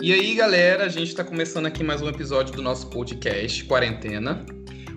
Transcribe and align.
E 0.00 0.12
aí, 0.12 0.36
galera, 0.36 0.84
a 0.84 0.88
gente 0.88 1.08
está 1.08 1.24
começando 1.24 1.66
aqui 1.66 1.82
mais 1.82 2.00
um 2.00 2.08
episódio 2.08 2.54
do 2.54 2.62
nosso 2.62 2.86
podcast 2.88 3.64
Quarentena. 3.64 4.46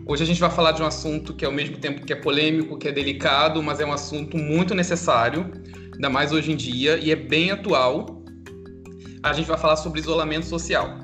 Hoje 0.05 0.21
a 0.21 0.25
gente 0.27 0.39
vai 0.39 0.51
falar 0.51 0.73
de 0.73 0.83
um 0.83 0.85
assunto 0.85 1.33
que 1.33 1.43
ao 1.43 1.51
mesmo 1.51 1.75
tempo 1.79 2.05
que 2.05 2.13
é 2.13 2.15
polêmico, 2.15 2.77
que 2.77 2.87
é 2.87 2.91
delicado, 2.91 3.63
mas 3.63 3.79
é 3.79 3.85
um 3.85 3.91
assunto 3.91 4.37
muito 4.37 4.75
necessário, 4.75 5.51
ainda 5.91 6.07
mais 6.07 6.31
hoje 6.31 6.51
em 6.51 6.55
dia, 6.55 6.99
e 6.99 7.09
é 7.09 7.15
bem 7.15 7.49
atual. 7.49 8.23
A 9.23 9.33
gente 9.33 9.47
vai 9.47 9.57
falar 9.57 9.75
sobre 9.75 9.99
isolamento 9.99 10.45
social. 10.45 10.99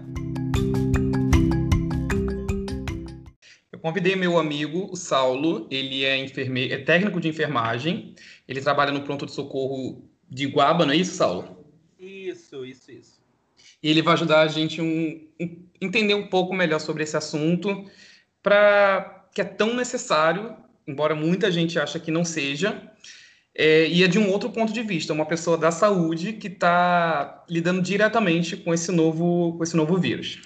Eu 3.71 3.79
convidei 3.79 4.15
meu 4.15 4.37
amigo, 4.37 4.89
o 4.91 4.95
Saulo, 4.95 5.67
ele 5.71 6.05
é 6.05 6.15
enfermeiro, 6.15 6.71
é 6.71 6.77
técnico 6.77 7.19
de 7.19 7.29
enfermagem, 7.29 8.13
ele 8.47 8.61
trabalha 8.61 8.91
no 8.91 9.01
pronto 9.01 9.25
de 9.25 9.31
socorro 9.31 10.07
de 10.29 10.43
Iguaba, 10.43 10.85
não 10.85 10.93
é 10.93 10.97
isso, 10.97 11.15
Saulo? 11.15 11.56
E 13.81 13.89
ele 13.89 14.01
vai 14.01 14.13
ajudar 14.13 14.41
a 14.41 14.47
gente 14.47 14.81
um, 14.81 15.27
um 15.39 15.67
entender 15.79 16.13
um 16.15 16.27
pouco 16.27 16.53
melhor 16.53 16.79
sobre 16.79 17.03
esse 17.03 17.15
assunto, 17.15 17.85
para 18.41 19.25
que 19.33 19.41
é 19.41 19.43
tão 19.43 19.75
necessário, 19.75 20.55
embora 20.87 21.13
muita 21.13 21.51
gente 21.51 21.79
ache 21.79 21.99
que 21.99 22.11
não 22.11 22.25
seja, 22.25 22.81
é, 23.53 23.87
e 23.87 24.03
é 24.03 24.07
de 24.07 24.19
um 24.19 24.29
outro 24.31 24.49
ponto 24.51 24.71
de 24.71 24.83
vista, 24.83 25.13
uma 25.13 25.25
pessoa 25.25 25.57
da 25.57 25.71
saúde 25.71 26.33
que 26.33 26.47
está 26.47 27.43
lidando 27.49 27.81
diretamente 27.81 28.55
com 28.55 28.73
esse 28.73 28.91
novo, 28.91 29.57
com 29.57 29.63
esse 29.63 29.75
novo 29.75 29.97
vírus. 29.97 30.41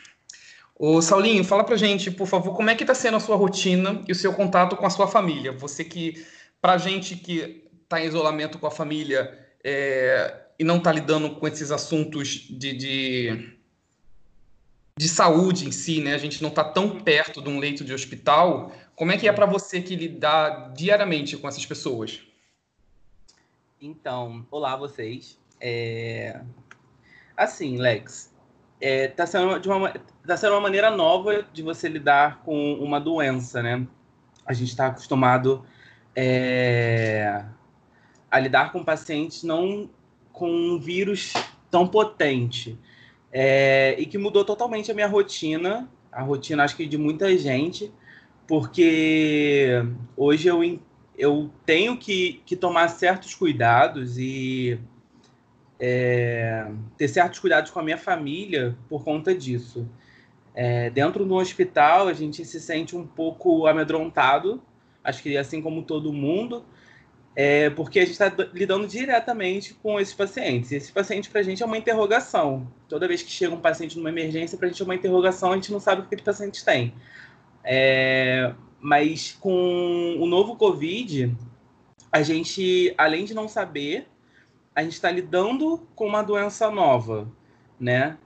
O 0.75 1.01
Saulinho, 1.01 1.43
fala 1.43 1.63
pra 1.63 1.75
gente, 1.75 2.09
por 2.09 2.25
favor, 2.25 2.55
como 2.55 2.69
é 2.69 2.75
que 2.75 2.83
está 2.83 2.95
sendo 2.95 3.17
a 3.17 3.19
sua 3.19 3.35
rotina 3.35 4.01
e 4.07 4.11
o 4.11 4.15
seu 4.15 4.33
contato 4.33 4.75
com 4.75 4.85
a 4.85 4.89
sua 4.89 5.07
família? 5.07 5.51
Você 5.51 5.83
que, 5.83 6.25
pra 6.59 6.77
gente 6.77 7.15
que 7.15 7.65
está 7.83 8.01
em 8.01 8.07
isolamento 8.07 8.57
com 8.57 8.65
a 8.65 8.71
família 8.71 9.37
é, 9.63 10.33
e 10.61 10.63
não 10.63 10.77
está 10.77 10.91
lidando 10.91 11.31
com 11.31 11.47
esses 11.47 11.71
assuntos 11.71 12.27
de, 12.47 12.71
de, 12.73 13.57
de, 14.95 15.09
saúde 15.09 15.67
em 15.67 15.71
si, 15.71 15.99
né? 15.99 16.13
A 16.13 16.19
gente 16.19 16.39
não 16.39 16.49
está 16.49 16.63
tão 16.63 16.99
perto 16.99 17.41
de 17.41 17.49
um 17.49 17.57
leito 17.57 17.83
de 17.83 17.91
hospital. 17.91 18.71
Como 18.95 19.11
é 19.11 19.17
que 19.17 19.27
é 19.27 19.33
para 19.33 19.47
você 19.47 19.81
que 19.81 19.95
lidar 19.95 20.71
diariamente 20.73 21.35
com 21.35 21.47
essas 21.47 21.65
pessoas? 21.65 22.21
Então, 23.81 24.45
olá 24.51 24.75
vocês. 24.75 25.35
É... 25.59 26.39
Assim, 27.35 27.77
Lex, 27.77 28.31
é, 28.79 29.07
tá, 29.07 29.25
sendo 29.25 29.59
de 29.59 29.67
uma, 29.67 29.91
tá 30.27 30.37
sendo 30.37 30.53
uma 30.53 30.61
maneira 30.61 30.91
nova 30.91 31.41
de 31.51 31.63
você 31.63 31.89
lidar 31.89 32.43
com 32.43 32.75
uma 32.75 32.99
doença, 33.01 33.63
né? 33.63 33.87
A 34.45 34.53
gente 34.53 34.69
está 34.69 34.85
acostumado 34.85 35.65
é, 36.15 37.45
a 38.29 38.39
lidar 38.39 38.71
com 38.71 38.83
pacientes 38.83 39.41
não 39.41 39.89
com 40.31 40.49
um 40.49 40.79
vírus 40.79 41.33
tão 41.69 41.87
potente 41.87 42.77
é, 43.31 43.95
e 43.97 44.05
que 44.05 44.17
mudou 44.17 44.43
totalmente 44.43 44.91
a 44.91 44.93
minha 44.93 45.07
rotina, 45.07 45.89
a 46.11 46.21
rotina 46.21 46.63
acho 46.63 46.75
que 46.75 46.85
de 46.85 46.97
muita 46.97 47.35
gente, 47.37 47.91
porque 48.47 49.83
hoje 50.17 50.47
eu, 50.47 50.79
eu 51.17 51.49
tenho 51.65 51.97
que, 51.97 52.41
que 52.45 52.55
tomar 52.55 52.89
certos 52.89 53.33
cuidados 53.33 54.17
e 54.17 54.77
é, 55.79 56.69
ter 56.97 57.07
certos 57.07 57.39
cuidados 57.39 57.71
com 57.71 57.79
a 57.79 57.83
minha 57.83 57.97
família 57.97 58.77
por 58.89 59.03
conta 59.03 59.33
disso. 59.33 59.87
É, 60.53 60.89
dentro 60.89 61.25
do 61.25 61.35
hospital, 61.35 62.09
a 62.09 62.13
gente 62.13 62.43
se 62.43 62.59
sente 62.59 62.95
um 62.95 63.07
pouco 63.07 63.65
amedrontado, 63.65 64.61
acho 65.01 65.23
que 65.23 65.37
assim 65.37 65.61
como 65.61 65.83
todo 65.83 66.11
mundo, 66.11 66.65
é 67.35 67.69
porque 67.69 67.99
a 67.99 68.05
gente 68.05 68.11
está 68.11 68.31
lidando 68.53 68.87
diretamente 68.87 69.73
com 69.75 69.99
esses 69.99 70.13
pacientes. 70.13 70.71
E 70.71 70.75
esse 70.75 70.91
paciente, 70.91 71.29
para 71.29 71.39
a 71.39 71.43
gente, 71.43 71.63
é 71.63 71.65
uma 71.65 71.77
interrogação. 71.77 72.67
Toda 72.89 73.07
vez 73.07 73.21
que 73.21 73.31
chega 73.31 73.55
um 73.55 73.59
paciente 73.59 73.97
numa 73.97 74.09
emergência, 74.09 74.57
para 74.57 74.67
a 74.67 74.71
gente 74.71 74.81
é 74.81 74.85
uma 74.85 74.95
interrogação, 74.95 75.51
a 75.51 75.55
gente 75.55 75.71
não 75.71 75.79
sabe 75.79 76.01
o 76.01 76.03
que 76.03 76.07
aquele 76.07 76.23
paciente 76.23 76.63
tem. 76.63 76.93
É, 77.63 78.53
mas 78.79 79.37
com 79.39 80.17
o 80.19 80.25
novo 80.25 80.55
Covid, 80.55 81.33
a 82.11 82.21
gente, 82.21 82.93
além 82.97 83.23
de 83.23 83.33
não 83.33 83.47
saber, 83.47 84.07
a 84.75 84.83
gente 84.83 84.93
está 84.93 85.09
lidando 85.09 85.87
com 85.95 86.07
uma 86.07 86.21
doença 86.21 86.69
nova, 86.69 87.31
né? 87.79 88.17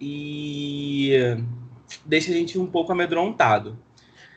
E 0.00 1.12
deixa 2.04 2.30
a 2.30 2.34
gente 2.34 2.58
um 2.58 2.66
pouco 2.66 2.92
amedrontado. 2.92 3.76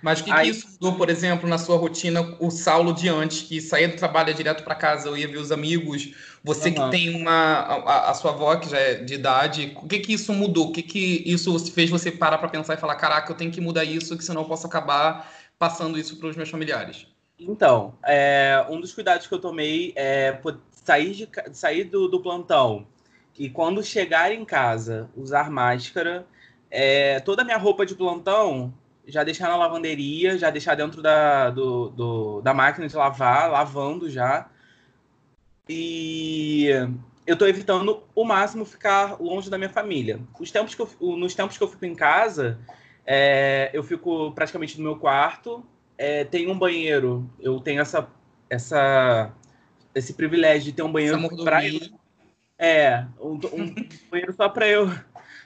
Mas 0.06 0.20
o 0.20 0.24
que, 0.24 0.32
Aí... 0.32 0.52
que, 0.52 0.58
isso 0.58 0.68
mudou, 0.74 1.00
por 1.00 1.10
exemplo, 1.10 1.50
na 1.50 1.58
sua 1.58 1.78
rotina, 1.78 2.22
o 2.40 2.52
Saulo 2.52 2.94
de 2.94 3.10
antes, 3.10 3.42
que 3.42 3.60
saía 3.60 3.88
do 3.88 3.96
trabalho 3.96 4.32
direto 4.36 4.64
para 4.64 4.76
casa, 4.76 5.10
eu 5.10 5.18
ia 5.18 5.28
ver 5.28 5.40
os 5.40 5.52
amigos, 5.52 6.14
você 6.44 6.70
uhum. 6.70 6.76
que 6.76 6.92
tem 6.92 7.20
uma 7.20 7.32
a, 7.32 8.12
a, 8.12 8.14
sua 8.14 8.30
avó 8.30 8.56
que 8.56 8.70
já 8.70 8.78
é 8.78 8.94
de 8.94 9.16
idade, 9.16 9.76
o 9.82 9.88
que 9.88 9.98
que 9.98 10.14
isso 10.14 10.32
mudou? 10.32 10.68
O 10.68 10.72
que 10.72 10.84
que 10.84 11.24
isso 11.26 11.58
fez 11.72 11.90
você 11.90 12.12
parar 12.12 12.38
para 12.38 12.50
pensar 12.50 12.76
e 12.76 12.78
falar, 12.78 12.98
caraca, 12.98 13.32
eu 13.32 13.36
tenho 13.36 13.52
que 13.52 13.60
mudar 13.60 13.84
isso, 13.84 14.16
que 14.16 14.24
senão 14.24 14.44
eu 14.44 14.48
posso 14.48 14.68
acabar 14.68 15.28
passando 15.58 15.98
isso 15.98 16.20
para 16.20 16.30
os 16.30 16.36
meus 16.36 16.52
familiares? 16.52 17.08
Então, 17.40 17.96
é, 18.06 18.64
um 18.70 18.80
dos 18.80 18.94
cuidados 18.94 19.26
que 19.26 19.34
eu 19.34 19.40
tomei 19.40 19.92
é 19.96 20.40
sair, 20.72 21.14
de, 21.14 21.30
sair 21.52 21.86
do, 21.86 22.08
do 22.08 22.22
plantão 22.22 22.86
e 23.40 23.50
quando 23.50 23.82
chegar 23.82 24.32
em 24.32 24.46
casa 24.46 25.10
usar 25.18 25.50
máscara. 25.50 26.28
É, 26.70 27.20
toda 27.22 27.42
a 27.42 27.46
minha 27.46 27.58
roupa 27.58 27.86
de 27.86 27.96
plantão 27.96 28.74
já 29.08 29.24
deixar 29.24 29.50
na 29.50 29.56
lavanderia, 29.56 30.38
já 30.38 30.50
deixar 30.50 30.76
dentro 30.76 31.02
da, 31.02 31.50
do, 31.50 31.90
do, 31.90 32.42
da 32.42 32.54
máquina 32.54 32.88
de 32.88 32.96
lavar, 32.96 33.50
lavando 33.50 34.10
já. 34.10 34.50
E 35.68 36.68
eu 37.26 37.34
estou 37.34 37.48
evitando 37.48 38.04
o 38.14 38.24
máximo 38.24 38.66
ficar 38.66 39.20
longe 39.20 39.50
da 39.50 39.58
minha 39.58 39.70
família. 39.70 40.20
Os 40.40 40.52
tempos 40.52 40.76
que 40.76 40.82
eu, 40.82 40.90
nos 41.18 41.36
tempos 41.36 41.58
que 41.58 41.64
eu 41.64 41.68
fico 41.68 41.86
em 41.86 41.96
casa, 41.96 42.60
é, 43.06 43.70
eu 43.74 43.84
fico 43.84 44.32
praticamente 44.32 44.78
no 44.78 44.84
meu 44.84 44.96
quarto. 44.98 45.64
É, 45.98 46.24
tem 46.24 46.50
um 46.50 46.58
banheiro, 46.58 47.30
eu 47.40 47.60
tenho 47.60 47.82
essa, 47.82 48.08
essa, 48.50 49.32
esse 49.94 50.14
privilégio 50.14 50.66
de 50.66 50.74
ter 50.74 50.84
um 50.84 50.92
banheiro 50.92 51.18
para 51.44 51.62
É, 52.60 53.06
um, 53.20 53.40
um 53.54 53.76
banheiro 54.12 54.34
só 54.34 54.50
para 54.50 54.68
eu, 54.68 54.92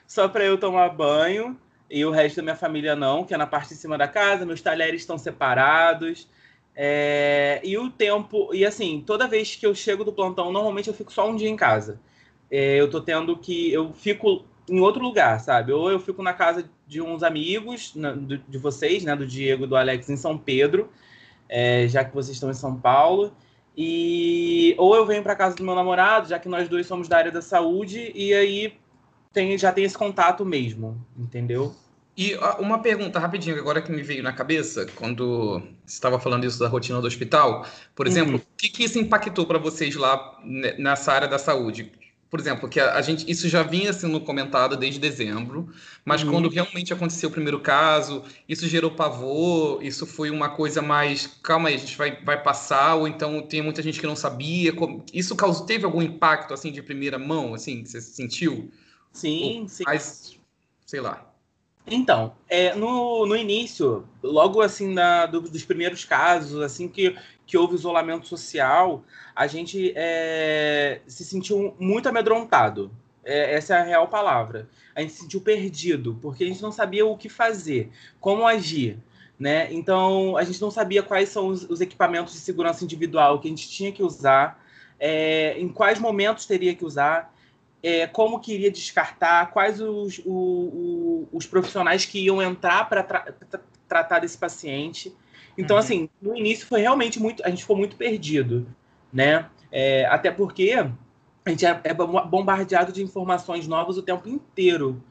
só 0.06 0.28
para 0.28 0.44
eu 0.44 0.58
tomar 0.58 0.88
banho 0.88 1.58
e 1.90 2.04
o 2.04 2.10
resto 2.10 2.36
da 2.36 2.42
minha 2.42 2.56
família 2.56 2.94
não, 2.94 3.24
que 3.24 3.34
é 3.34 3.36
na 3.36 3.46
parte 3.46 3.70
de 3.70 3.74
cima 3.74 3.98
da 3.98 4.06
casa, 4.06 4.46
meus 4.46 4.62
talheres 4.62 5.00
estão 5.00 5.18
separados. 5.18 6.28
É, 6.74 7.60
e 7.64 7.76
o 7.76 7.90
tempo, 7.90 8.54
e 8.54 8.64
assim, 8.64 9.02
toda 9.04 9.26
vez 9.26 9.56
que 9.56 9.66
eu 9.66 9.74
chego 9.74 10.04
do 10.04 10.12
plantão, 10.12 10.52
normalmente 10.52 10.88
eu 10.88 10.94
fico 10.94 11.12
só 11.12 11.28
um 11.28 11.34
dia 11.34 11.48
em 11.48 11.56
casa. 11.56 12.00
É, 12.50 12.80
eu 12.80 12.88
tô 12.88 13.00
tendo 13.00 13.36
que. 13.36 13.72
Eu 13.72 13.92
fico 13.92 14.44
em 14.68 14.80
outro 14.80 15.02
lugar, 15.02 15.40
sabe? 15.40 15.72
Ou 15.72 15.90
eu 15.90 15.98
fico 15.98 16.22
na 16.22 16.32
casa 16.32 16.70
de 16.86 17.02
uns 17.02 17.22
amigos 17.22 17.94
na, 17.94 18.12
do, 18.12 18.38
de 18.38 18.58
vocês, 18.58 19.04
né? 19.04 19.16
Do 19.16 19.26
Diego 19.26 19.64
e 19.64 19.66
do 19.66 19.76
Alex 19.76 20.08
em 20.08 20.16
São 20.16 20.38
Pedro, 20.38 20.88
é, 21.48 21.88
já 21.88 22.04
que 22.04 22.14
vocês 22.14 22.36
estão 22.36 22.50
em 22.50 22.54
São 22.54 22.76
Paulo. 22.76 23.34
E 23.76 24.74
ou 24.78 24.94
eu 24.94 25.06
venho 25.06 25.22
para 25.22 25.36
casa 25.36 25.56
do 25.56 25.64
meu 25.64 25.74
namorado, 25.74 26.28
já 26.28 26.38
que 26.38 26.48
nós 26.48 26.68
dois 26.68 26.86
somos 26.86 27.08
da 27.08 27.16
área 27.18 27.32
da 27.32 27.42
saúde, 27.42 28.12
e 28.14 28.32
aí 28.32 28.79
tem, 29.32 29.56
já 29.56 29.72
tem 29.72 29.84
esse 29.84 29.96
contato 29.96 30.44
mesmo, 30.44 31.04
entendeu? 31.16 31.74
E 32.16 32.36
uma 32.58 32.80
pergunta 32.80 33.18
rapidinho, 33.18 33.58
agora 33.58 33.80
que 33.80 33.90
me 33.90 34.02
veio 34.02 34.22
na 34.22 34.32
cabeça, 34.32 34.84
quando 34.94 35.62
você 35.86 35.94
estava 35.94 36.18
falando 36.18 36.44
isso 36.44 36.58
da 36.58 36.68
rotina 36.68 37.00
do 37.00 37.06
hospital, 37.06 37.64
por 37.94 38.06
uhum. 38.06 38.12
exemplo, 38.12 38.32
uhum. 38.34 38.38
o 38.38 38.56
que, 38.56 38.68
que 38.68 38.84
isso 38.84 38.98
impactou 38.98 39.46
para 39.46 39.58
vocês 39.58 39.94
lá 39.96 40.38
nessa 40.44 41.12
área 41.12 41.28
da 41.28 41.38
saúde? 41.38 41.90
Por 42.28 42.38
exemplo, 42.38 42.68
que 42.68 42.78
a, 42.78 42.94
a, 42.94 43.02
gente 43.02 43.28
isso 43.28 43.48
já 43.48 43.62
vinha 43.62 43.92
sendo 43.92 44.20
comentado 44.20 44.76
desde 44.76 45.00
dezembro, 45.00 45.68
mas 46.04 46.22
uhum. 46.22 46.30
quando 46.30 46.48
realmente 46.48 46.92
aconteceu 46.92 47.28
o 47.28 47.32
primeiro 47.32 47.58
caso, 47.58 48.22
isso 48.48 48.68
gerou 48.68 48.90
pavor, 48.90 49.82
isso 49.82 50.06
foi 50.06 50.30
uma 50.30 50.50
coisa 50.50 50.82
mais, 50.82 51.26
calma 51.42 51.70
aí, 51.70 51.74
a 51.74 51.78
gente 51.78 51.96
vai, 51.96 52.22
vai 52.22 52.40
passar, 52.40 52.96
ou 52.96 53.08
então 53.08 53.40
tem 53.42 53.62
muita 53.62 53.82
gente 53.82 53.98
que 53.98 54.06
não 54.06 54.14
sabia. 54.14 54.72
Isso 55.12 55.34
causou, 55.34 55.64
teve 55.64 55.84
algum 55.84 56.02
impacto 56.02 56.52
assim 56.52 56.70
de 56.70 56.82
primeira 56.82 57.18
mão, 57.18 57.54
assim, 57.54 57.84
você 57.84 58.00
sentiu? 58.00 58.70
Sim, 59.12 59.66
sim. 59.68 59.84
Mas, 59.84 60.38
sei 60.86 61.00
lá. 61.00 61.30
Então, 61.86 62.34
é, 62.48 62.74
no, 62.74 63.26
no 63.26 63.36
início, 63.36 64.06
logo 64.22 64.60
assim 64.60 64.92
na, 64.92 65.26
do, 65.26 65.40
dos 65.40 65.64
primeiros 65.64 66.04
casos, 66.04 66.60
assim 66.62 66.86
que, 66.86 67.16
que 67.46 67.58
houve 67.58 67.74
isolamento 67.74 68.26
social, 68.28 69.02
a 69.34 69.46
gente 69.46 69.92
é, 69.96 71.00
se 71.06 71.24
sentiu 71.24 71.74
muito 71.78 72.08
amedrontado. 72.08 72.90
É, 73.24 73.54
essa 73.54 73.74
é 73.74 73.80
a 73.80 73.82
real 73.82 74.08
palavra. 74.08 74.68
A 74.94 75.00
gente 75.00 75.14
se 75.14 75.20
sentiu 75.22 75.40
perdido, 75.40 76.18
porque 76.22 76.44
a 76.44 76.46
gente 76.46 76.62
não 76.62 76.70
sabia 76.70 77.04
o 77.04 77.16
que 77.16 77.28
fazer, 77.28 77.90
como 78.20 78.46
agir. 78.46 78.98
Né? 79.38 79.72
Então, 79.72 80.36
a 80.36 80.44
gente 80.44 80.60
não 80.60 80.70
sabia 80.70 81.02
quais 81.02 81.30
são 81.30 81.48
os, 81.48 81.64
os 81.64 81.80
equipamentos 81.80 82.34
de 82.34 82.40
segurança 82.40 82.84
individual 82.84 83.40
que 83.40 83.48
a 83.48 83.50
gente 83.50 83.68
tinha 83.68 83.90
que 83.90 84.02
usar, 84.02 84.62
é, 84.98 85.58
em 85.58 85.68
quais 85.68 85.98
momentos 85.98 86.44
teria 86.44 86.74
que 86.74 86.84
usar 86.84 87.34
é, 87.82 88.06
como 88.06 88.40
que 88.40 88.52
iria 88.52 88.70
descartar, 88.70 89.50
quais 89.52 89.80
os, 89.80 90.18
o, 90.24 90.32
o, 90.32 91.28
os 91.32 91.46
profissionais 91.46 92.04
que 92.04 92.24
iam 92.24 92.42
entrar 92.42 92.88
para 92.88 93.02
tra 93.02 93.24
tratar 93.88 94.20
desse 94.20 94.38
paciente. 94.38 95.12
Então, 95.58 95.74
uhum. 95.76 95.80
assim, 95.80 96.08
no 96.22 96.36
início 96.36 96.66
foi 96.66 96.80
realmente 96.80 97.20
muito. 97.20 97.44
A 97.44 97.50
gente 97.50 97.62
ficou 97.62 97.76
muito 97.76 97.96
perdido, 97.96 98.66
né? 99.12 99.48
É, 99.72 100.06
até 100.06 100.30
porque 100.30 100.72
a 101.44 101.50
gente 101.50 101.66
é, 101.66 101.80
é 101.82 101.92
bombardeado 101.92 102.92
de 102.92 103.02
informações 103.02 103.66
novas 103.66 103.96
o 103.96 104.02
tempo 104.02 104.28
inteiro. 104.28 105.02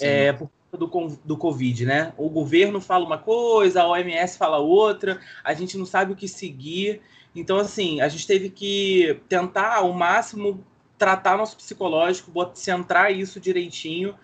É, 0.00 0.32
por 0.32 0.50
do, 0.76 1.18
do 1.24 1.36
Covid, 1.36 1.86
né? 1.86 2.12
O 2.16 2.28
governo 2.28 2.80
fala 2.80 3.06
uma 3.06 3.18
coisa, 3.18 3.82
a 3.82 3.88
OMS 3.88 4.36
fala 4.36 4.58
outra, 4.58 5.20
a 5.42 5.54
gente 5.54 5.78
não 5.78 5.86
sabe 5.86 6.12
o 6.12 6.16
que 6.16 6.28
seguir. 6.28 7.00
Então, 7.34 7.56
assim, 7.56 8.00
a 8.00 8.08
gente 8.08 8.26
teve 8.26 8.50
que 8.50 9.20
tentar 9.28 9.76
ao 9.76 9.92
máximo 9.92 10.64
tratar 10.98 11.38
nosso 11.38 11.56
psicológico, 11.56 12.32
centrar 12.54 13.12
isso 13.12 13.38
direitinho, 13.38 14.14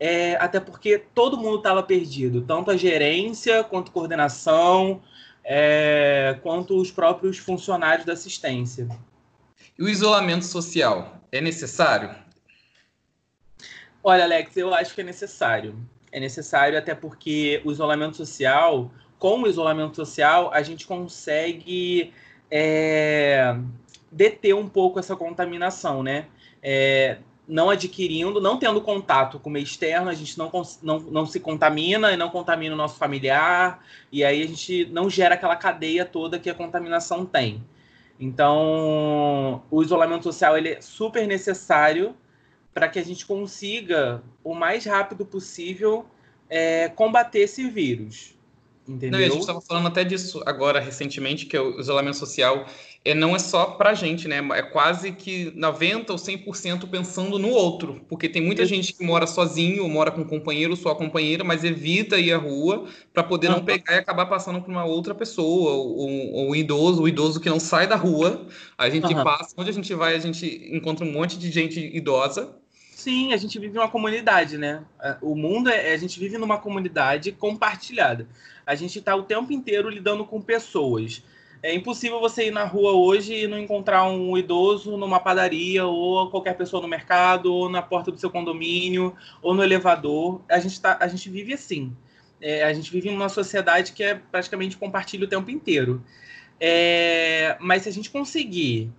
é, 0.00 0.34
até 0.36 0.58
porque 0.58 0.98
todo 0.98 1.36
mundo 1.36 1.58
estava 1.58 1.82
perdido, 1.82 2.42
tanto 2.42 2.70
a 2.70 2.76
gerência, 2.76 3.62
quanto 3.62 3.90
a 3.90 3.92
coordenação, 3.92 5.02
é, 5.44 6.38
quanto 6.42 6.80
os 6.80 6.90
próprios 6.90 7.38
funcionários 7.38 8.06
da 8.06 8.14
assistência. 8.14 8.88
E 9.78 9.82
o 9.82 9.88
isolamento 9.88 10.44
social 10.44 11.20
é 11.30 11.40
necessário? 11.40 12.14
Olha, 14.02 14.24
Alex, 14.24 14.56
eu 14.56 14.74
acho 14.74 14.94
que 14.94 15.00
é 15.00 15.04
necessário. 15.04 15.76
É 16.10 16.20
necessário 16.20 16.78
até 16.78 16.94
porque 16.94 17.60
o 17.64 17.72
isolamento 17.72 18.16
social, 18.16 18.90
com 19.18 19.42
o 19.42 19.46
isolamento 19.46 19.96
social, 19.96 20.50
a 20.52 20.62
gente 20.62 20.86
consegue 20.86 22.12
é, 22.50 23.56
deter 24.14 24.54
um 24.54 24.68
pouco 24.68 24.98
essa 24.98 25.16
contaminação, 25.16 26.02
né? 26.02 26.26
É, 26.62 27.18
não 27.46 27.68
adquirindo, 27.68 28.40
não 28.40 28.58
tendo 28.58 28.80
contato 28.80 29.38
com 29.38 29.50
o 29.50 29.52
meio 29.52 29.64
externo, 29.64 30.08
a 30.08 30.14
gente 30.14 30.38
não, 30.38 30.50
não, 30.82 30.98
não 30.98 31.26
se 31.26 31.38
contamina 31.38 32.12
e 32.12 32.16
não 32.16 32.30
contamina 32.30 32.74
o 32.74 32.78
nosso 32.78 32.96
familiar, 32.96 33.84
e 34.10 34.24
aí 34.24 34.42
a 34.42 34.46
gente 34.46 34.86
não 34.86 35.10
gera 35.10 35.34
aquela 35.34 35.56
cadeia 35.56 36.04
toda 36.04 36.38
que 36.38 36.48
a 36.48 36.54
contaminação 36.54 37.26
tem. 37.26 37.62
Então, 38.18 39.62
o 39.70 39.82
isolamento 39.82 40.22
social 40.22 40.56
ele 40.56 40.70
é 40.70 40.80
super 40.80 41.26
necessário 41.26 42.16
para 42.72 42.88
que 42.88 42.98
a 42.98 43.04
gente 43.04 43.26
consiga, 43.26 44.22
o 44.42 44.54
mais 44.54 44.86
rápido 44.86 45.26
possível, 45.26 46.06
é, 46.48 46.88
combater 46.88 47.40
esse 47.40 47.68
vírus. 47.68 48.34
Entendeu? 48.86 49.18
Não, 49.18 49.26
a 49.26 49.30
gente 49.30 49.40
estava 49.40 49.60
falando 49.62 49.88
até 49.88 50.04
disso 50.04 50.42
agora, 50.44 50.78
recentemente, 50.78 51.46
que 51.46 51.58
o 51.58 51.80
isolamento 51.80 52.18
social 52.18 52.66
é, 53.02 53.14
não 53.14 53.34
é 53.34 53.38
só 53.38 53.66
para 53.66 53.90
a 53.90 53.94
gente, 53.94 54.28
né? 54.28 54.46
É 54.52 54.62
quase 54.62 55.12
que 55.12 55.50
90% 55.52 56.10
ou 56.10 56.16
100% 56.16 56.88
pensando 56.90 57.38
no 57.38 57.48
outro. 57.48 58.04
Porque 58.08 58.28
tem 58.28 58.42
muita 58.42 58.66
gente 58.66 58.92
que 58.92 59.02
mora 59.02 59.26
sozinho, 59.26 59.88
mora 59.88 60.10
com 60.10 60.20
um 60.20 60.26
companheiro, 60.26 60.76
sua 60.76 60.94
companheira, 60.94 61.42
mas 61.42 61.64
evita 61.64 62.18
ir 62.18 62.32
à 62.32 62.36
rua 62.36 62.86
para 63.12 63.22
poder 63.22 63.48
não 63.48 63.64
pegar 63.64 63.94
e 63.94 63.98
acabar 63.98 64.26
passando 64.26 64.60
para 64.60 64.70
uma 64.70 64.84
outra 64.84 65.14
pessoa, 65.14 65.72
ou, 65.72 66.50
o 66.50 66.54
idoso, 66.54 67.02
o 67.02 67.08
idoso 67.08 67.40
que 67.40 67.48
não 67.48 67.60
sai 67.60 67.86
da 67.86 67.96
rua. 67.96 68.46
A 68.76 68.90
gente 68.90 69.14
uhum. 69.14 69.24
passa, 69.24 69.54
onde 69.56 69.70
a 69.70 69.74
gente 69.74 69.94
vai, 69.94 70.14
a 70.14 70.18
gente 70.18 70.68
encontra 70.70 71.06
um 71.06 71.12
monte 71.12 71.38
de 71.38 71.50
gente 71.50 71.80
idosa 71.80 72.54
Sim, 73.04 73.34
a 73.34 73.36
gente 73.36 73.58
vive 73.58 73.76
uma 73.76 73.86
comunidade, 73.86 74.56
né? 74.56 74.82
O 75.20 75.34
mundo 75.34 75.68
é. 75.68 75.92
A 75.92 75.96
gente 75.98 76.18
vive 76.18 76.38
numa 76.38 76.56
comunidade 76.56 77.32
compartilhada. 77.32 78.26
A 78.64 78.74
gente 78.74 78.98
está 78.98 79.14
o 79.14 79.22
tempo 79.22 79.52
inteiro 79.52 79.90
lidando 79.90 80.24
com 80.24 80.40
pessoas. 80.40 81.22
É 81.62 81.74
impossível 81.74 82.18
você 82.18 82.46
ir 82.46 82.50
na 82.50 82.64
rua 82.64 82.92
hoje 82.92 83.44
e 83.44 83.46
não 83.46 83.58
encontrar 83.58 84.04
um 84.04 84.38
idoso 84.38 84.96
numa 84.96 85.20
padaria, 85.20 85.84
ou 85.84 86.30
qualquer 86.30 86.56
pessoa 86.56 86.80
no 86.80 86.88
mercado, 86.88 87.52
ou 87.52 87.68
na 87.68 87.82
porta 87.82 88.10
do 88.10 88.16
seu 88.16 88.30
condomínio, 88.30 89.14
ou 89.42 89.52
no 89.52 89.62
elevador. 89.62 90.40
A 90.48 90.58
gente, 90.58 90.80
tá, 90.80 90.96
a 90.98 91.06
gente 91.06 91.28
vive 91.28 91.52
assim. 91.52 91.94
É, 92.40 92.64
a 92.64 92.72
gente 92.72 92.90
vive 92.90 93.10
em 93.10 93.14
uma 93.14 93.28
sociedade 93.28 93.92
que 93.92 94.02
é 94.02 94.14
praticamente 94.14 94.78
compartilha 94.78 95.26
o 95.26 95.28
tempo 95.28 95.50
inteiro. 95.50 96.02
É, 96.58 97.58
mas 97.60 97.82
se 97.82 97.90
a 97.90 97.92
gente 97.92 98.08
conseguir 98.08 98.90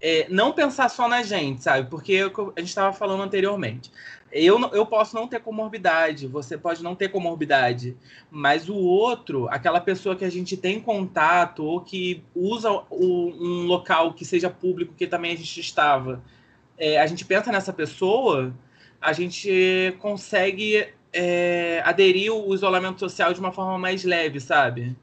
é, 0.00 0.26
não 0.30 0.52
pensar 0.52 0.88
só 0.88 1.06
na 1.06 1.22
gente, 1.22 1.62
sabe? 1.62 1.88
Porque 1.90 2.18
a 2.56 2.60
gente 2.60 2.68
estava 2.68 2.92
falando 2.92 3.22
anteriormente. 3.22 3.90
Eu, 4.32 4.60
eu 4.72 4.86
posso 4.86 5.14
não 5.14 5.26
ter 5.26 5.40
comorbidade, 5.40 6.28
você 6.28 6.56
pode 6.56 6.84
não 6.84 6.94
ter 6.94 7.08
comorbidade, 7.08 7.96
mas 8.30 8.68
o 8.68 8.76
outro, 8.76 9.48
aquela 9.50 9.80
pessoa 9.80 10.14
que 10.14 10.24
a 10.24 10.30
gente 10.30 10.56
tem 10.56 10.80
contato 10.80 11.64
ou 11.64 11.80
que 11.80 12.22
usa 12.34 12.70
o, 12.70 13.32
um 13.32 13.66
local 13.66 14.14
que 14.14 14.24
seja 14.24 14.48
público, 14.48 14.94
que 14.94 15.06
também 15.08 15.32
a 15.32 15.36
gente 15.36 15.60
estava, 15.60 16.22
é, 16.78 17.00
a 17.00 17.06
gente 17.06 17.24
pensa 17.24 17.50
nessa 17.50 17.72
pessoa, 17.72 18.54
a 19.00 19.12
gente 19.12 19.96
consegue 19.98 20.86
é, 21.12 21.82
aderir 21.84 22.32
o 22.32 22.54
isolamento 22.54 23.00
social 23.00 23.32
de 23.32 23.40
uma 23.40 23.50
forma 23.50 23.78
mais 23.78 24.04
leve, 24.04 24.38
sabe? 24.38 24.96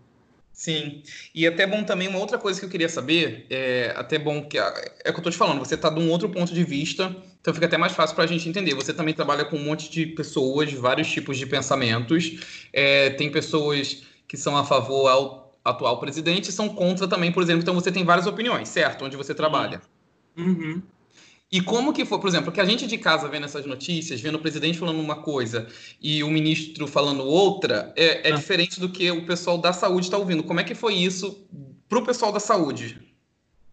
Sim, 0.57 1.04
e 1.36 1.45
até 1.45 1.68
bom 1.68 1.83
também, 1.83 2.07
uma 2.07 2.18
outra 2.18 2.36
coisa 2.39 2.59
que 2.59 2.65
eu 2.65 2.69
queria 2.69 2.89
saber, 2.89 3.45
é 3.48 3.94
até 3.95 4.18
bom 4.18 4.42
que, 4.42 4.57
é 4.57 4.63
o 5.07 5.13
que 5.13 5.19
eu 5.19 5.21
tô 5.21 5.30
te 5.30 5.38
falando, 5.38 5.59
você 5.59 5.75
está 5.75 5.88
de 5.88 6.00
um 6.00 6.09
outro 6.09 6.27
ponto 6.30 6.51
de 6.51 6.63
vista, 6.63 7.15
então 7.39 7.54
fica 7.54 7.68
até 7.68 7.77
mais 7.77 7.94
fácil 7.94 8.15
para 8.15 8.24
a 8.24 8.27
gente 8.27 8.50
entender. 8.50 8.74
Você 8.74 8.92
também 8.92 9.13
trabalha 9.13 9.45
com 9.45 9.56
um 9.56 9.63
monte 9.63 9.88
de 9.88 10.07
pessoas, 10.07 10.74
vários 10.74 11.12
tipos 11.12 11.38
de 11.38 11.45
pensamentos, 11.45 12.39
é, 12.74 13.12
tem 13.12 13.31
pessoas 13.31 14.01
que 14.27 14.36
são 14.36 14.57
a 14.57 14.65
favor 14.65 15.07
ao 15.07 15.59
atual 15.63 16.00
presidente 16.00 16.50
e 16.50 16.51
são 16.51 16.69
contra 16.69 17.07
também, 17.07 17.31
por 17.31 17.44
exemplo, 17.44 17.62
então 17.62 17.75
você 17.75 17.92
tem 17.92 18.04
várias 18.04 18.25
opiniões, 18.25 18.68
certo? 18.68 19.06
Onde 19.06 19.15
você 19.15 19.36
trabalha. 19.36 19.80
Uhum. 20.36 20.81
E 21.50 21.62
como 21.62 21.94
que 21.94 22.04
foi, 22.04 22.20
por 22.20 22.28
exemplo, 22.28 22.52
que 22.52 22.60
a 22.60 22.66
gente 22.66 22.86
de 22.86 22.98
casa 22.98 23.30
vendo 23.30 23.46
essas 23.46 23.66
notícias, 23.66 24.20
vendo 24.20 24.36
o 24.36 24.40
presidente 24.40 24.78
falando 24.78 25.00
uma 25.00 25.22
coisa 25.22 25.68
e 26.02 26.22
o 26.22 26.30
ministro 26.30 26.86
falando 26.88 27.24
outra, 27.24 27.94
é, 27.96 28.30
é 28.30 28.34
ah. 28.34 28.36
diferente 28.36 28.80
do 28.80 28.90
que 28.90 29.10
o 29.10 29.26
pessoal 29.26 29.58
da 29.58 29.72
saúde 29.72 30.08
está 30.08 30.18
ouvindo. 30.18 30.44
Como 30.44 30.60
é 30.60 30.64
que 30.64 30.76
foi 30.76 30.96
isso 30.96 31.48
para 31.88 32.00
o 32.00 32.06
pessoal 32.06 32.34
da 32.34 32.40
saúde? 32.40 33.00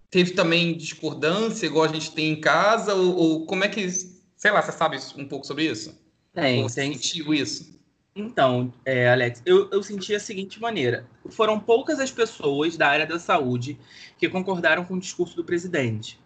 Teve 0.09 0.31
também 0.31 0.77
discordância, 0.77 1.67
igual 1.67 1.85
a 1.85 1.93
gente 1.93 2.13
tem 2.13 2.31
em 2.31 2.41
casa? 2.41 2.95
Ou, 2.95 3.17
ou 3.17 3.47
como 3.47 3.65
é 3.65 3.69
que, 3.69 3.91
sei 3.91 4.53
lá, 4.53 4.63
você 4.63 4.71
sabe 4.71 4.97
um 5.17 5.27
pouco 5.27 5.45
sobre 5.45 5.65
isso? 5.65 5.99
Tem, 6.33 6.63
ou 6.63 6.71
tem. 6.71 6.93
sentiu 6.93 7.35
isso? 7.35 7.75
Então, 8.15 8.73
é, 8.85 9.09
Alex, 9.09 9.43
eu, 9.45 9.69
eu 9.73 9.83
senti 9.83 10.15
a 10.15 10.21
seguinte 10.21 10.61
maneira: 10.61 11.05
foram 11.31 11.59
poucas 11.59 11.99
as 11.99 12.13
pessoas 12.13 12.77
da 12.77 12.87
área 12.87 13.05
da 13.05 13.19
saúde 13.19 13.77
que 14.17 14.29
concordaram 14.29 14.85
com 14.85 14.95
o 14.95 15.01
discurso 15.01 15.35
do 15.35 15.43
presidente. 15.43 16.23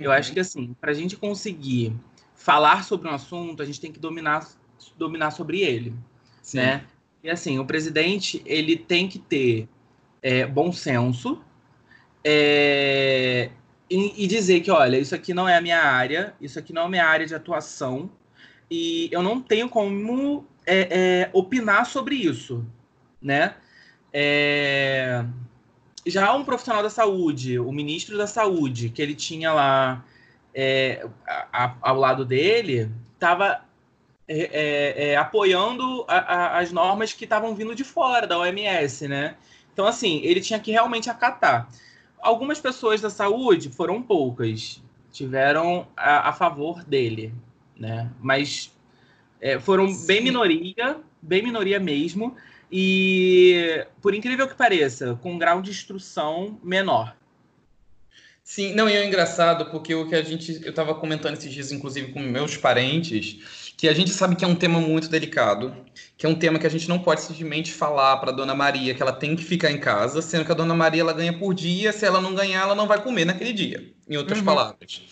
Eu 0.00 0.10
acho 0.10 0.32
que 0.32 0.40
assim, 0.40 0.74
para 0.80 0.90
a 0.90 0.94
gente 0.94 1.16
conseguir 1.16 1.94
falar 2.34 2.84
sobre 2.84 3.08
um 3.08 3.12
assunto, 3.12 3.62
a 3.62 3.66
gente 3.66 3.80
tem 3.80 3.92
que 3.92 3.98
dominar, 3.98 4.48
dominar 4.96 5.30
sobre 5.30 5.60
ele, 5.60 5.94
Sim. 6.42 6.58
né? 6.58 6.84
E 7.22 7.28
assim, 7.28 7.58
o 7.58 7.66
presidente 7.66 8.42
ele 8.46 8.76
tem 8.76 9.06
que 9.06 9.18
ter 9.18 9.68
é, 10.22 10.46
bom 10.46 10.72
senso 10.72 11.42
é, 12.24 13.50
e, 13.90 14.24
e, 14.24 14.26
dizer 14.26 14.60
que, 14.60 14.70
olha, 14.70 14.98
isso 14.98 15.14
aqui 15.14 15.34
não 15.34 15.48
é 15.48 15.56
a 15.56 15.60
minha 15.60 15.82
área, 15.82 16.34
isso 16.40 16.58
aqui 16.58 16.72
não 16.72 16.82
é 16.82 16.84
a 16.86 16.88
minha 16.88 17.06
área 17.06 17.26
de 17.26 17.34
atuação 17.34 18.10
e 18.70 19.08
eu 19.12 19.22
não 19.22 19.40
tenho 19.40 19.68
como 19.68 20.46
é, 20.66 21.24
é 21.26 21.30
opinar 21.32 21.84
sobre 21.86 22.14
isso, 22.14 22.64
né? 23.20 23.54
É, 24.12 25.24
já 26.06 26.34
um 26.34 26.44
profissional 26.44 26.82
da 26.82 26.90
saúde, 26.90 27.58
o 27.58 27.70
ministro 27.72 28.16
da 28.16 28.26
saúde, 28.26 28.88
que 28.88 29.02
ele 29.02 29.14
tinha 29.14 29.52
lá 29.52 30.04
é, 30.54 31.06
a, 31.26 31.64
a, 31.64 31.74
ao 31.82 31.96
lado 31.96 32.24
dele, 32.24 32.90
estava 33.14 33.62
é, 34.26 34.38
é, 34.38 35.10
é, 35.10 35.16
apoiando 35.16 36.04
a, 36.08 36.58
as 36.58 36.72
normas 36.72 37.12
que 37.12 37.24
estavam 37.24 37.54
vindo 37.54 37.74
de 37.74 37.84
fora 37.84 38.26
da 38.26 38.38
OMS, 38.38 39.08
né? 39.08 39.36
Então, 39.72 39.86
assim, 39.86 40.20
ele 40.22 40.40
tinha 40.40 40.58
que 40.58 40.70
realmente 40.70 41.10
acatar. 41.10 41.68
Algumas 42.20 42.60
pessoas 42.60 43.00
da 43.00 43.10
saúde, 43.10 43.70
foram 43.70 44.02
poucas, 44.02 44.82
tiveram 45.10 45.86
a, 45.96 46.32
favor 46.32 46.84
dele, 46.84 47.32
né? 47.76 48.10
Mas 48.20 48.72
é, 49.40 49.58
foram 49.58 49.88
Sim. 49.88 50.06
bem 50.06 50.22
minoria, 50.22 50.98
bem 51.20 51.42
minoria 51.42 51.80
mesmo. 51.80 52.36
E, 52.72 53.84
por 54.00 54.14
incrível 54.14 54.46
que 54.46 54.54
pareça, 54.54 55.18
com 55.22 55.32
um 55.32 55.38
grau 55.38 55.60
de 55.60 55.70
instrução 55.70 56.58
menor. 56.62 57.16
Sim, 58.44 58.74
não, 58.74 58.88
e 58.88 58.94
é 58.94 59.06
engraçado 59.06 59.66
porque 59.66 59.94
o 59.94 60.08
que 60.08 60.14
a 60.14 60.22
gente. 60.22 60.60
Eu 60.64 60.70
estava 60.70 60.94
comentando 60.94 61.34
esses 61.34 61.52
dias, 61.52 61.70
inclusive, 61.70 62.12
com 62.12 62.20
meus 62.20 62.56
parentes, 62.56 63.72
que 63.76 63.88
a 63.88 63.94
gente 63.94 64.10
sabe 64.10 64.34
que 64.34 64.44
é 64.44 64.48
um 64.48 64.54
tema 64.54 64.80
muito 64.80 65.08
delicado, 65.08 65.74
que 66.16 66.26
é 66.26 66.28
um 66.28 66.34
tema 66.34 66.58
que 66.58 66.66
a 66.66 66.70
gente 66.70 66.88
não 66.88 66.98
pode 66.98 67.20
simplesmente 67.22 67.72
falar 67.72 68.16
para 68.16 68.32
Dona 68.32 68.54
Maria 68.54 68.92
que 68.92 69.00
ela 69.00 69.12
tem 69.12 69.36
que 69.36 69.44
ficar 69.44 69.70
em 69.70 69.78
casa, 69.78 70.20
sendo 70.20 70.44
que 70.44 70.50
a 70.50 70.54
Dona 70.54 70.74
Maria 70.74 71.02
ela 71.02 71.12
ganha 71.12 71.32
por 71.32 71.54
dia, 71.54 71.92
se 71.92 72.04
ela 72.04 72.20
não 72.20 72.34
ganhar, 72.34 72.62
ela 72.62 72.74
não 72.74 72.88
vai 72.88 73.00
comer 73.02 73.24
naquele 73.24 73.52
dia, 73.52 73.92
em 74.08 74.16
outras 74.16 74.40
uhum. 74.40 74.44
palavras. 74.44 75.02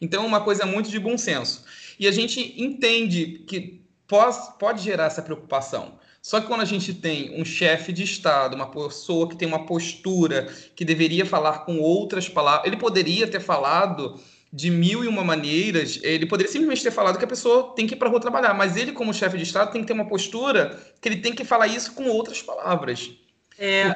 Então, 0.00 0.24
é 0.24 0.26
uma 0.26 0.40
coisa 0.40 0.64
muito 0.64 0.88
de 0.88 0.98
bom 0.98 1.18
senso. 1.18 1.64
E 1.98 2.06
a 2.08 2.10
gente 2.10 2.54
entende 2.56 3.44
que 3.46 3.82
pode, 4.06 4.58
pode 4.58 4.82
gerar 4.82 5.04
essa 5.04 5.20
preocupação. 5.20 5.97
Só 6.20 6.40
que 6.40 6.46
quando 6.46 6.60
a 6.60 6.66
gente 6.66 6.92
tem 6.92 7.40
um 7.40 7.44
chefe 7.44 7.92
de 7.92 8.02
Estado, 8.02 8.54
uma 8.54 8.66
pessoa 8.66 9.28
que 9.28 9.36
tem 9.36 9.46
uma 9.46 9.64
postura 9.64 10.52
que 10.74 10.84
deveria 10.84 11.24
falar 11.24 11.60
com 11.60 11.78
outras 11.78 12.28
palavras, 12.28 12.66
ele 12.66 12.76
poderia 12.76 13.26
ter 13.26 13.40
falado 13.40 14.20
de 14.52 14.70
mil 14.70 15.04
e 15.04 15.08
uma 15.08 15.22
maneiras, 15.22 16.00
ele 16.02 16.26
poderia 16.26 16.50
simplesmente 16.50 16.82
ter 16.82 16.90
falado 16.90 17.18
que 17.18 17.24
a 17.24 17.28
pessoa 17.28 17.74
tem 17.74 17.86
que 17.86 17.94
ir 17.94 17.96
para 17.98 18.08
a 18.08 18.10
rua 18.10 18.20
trabalhar, 18.20 18.54
mas 18.54 18.76
ele, 18.76 18.92
como 18.92 19.12
chefe 19.12 19.36
de 19.36 19.42
Estado, 19.42 19.72
tem 19.72 19.82
que 19.82 19.86
ter 19.86 19.92
uma 19.92 20.06
postura 20.06 20.78
que 21.00 21.08
ele 21.08 21.18
tem 21.18 21.34
que 21.34 21.44
falar 21.44 21.66
isso 21.66 21.92
com 21.92 22.08
outras 22.08 22.42
palavras. 22.42 23.10
É, 23.58 23.94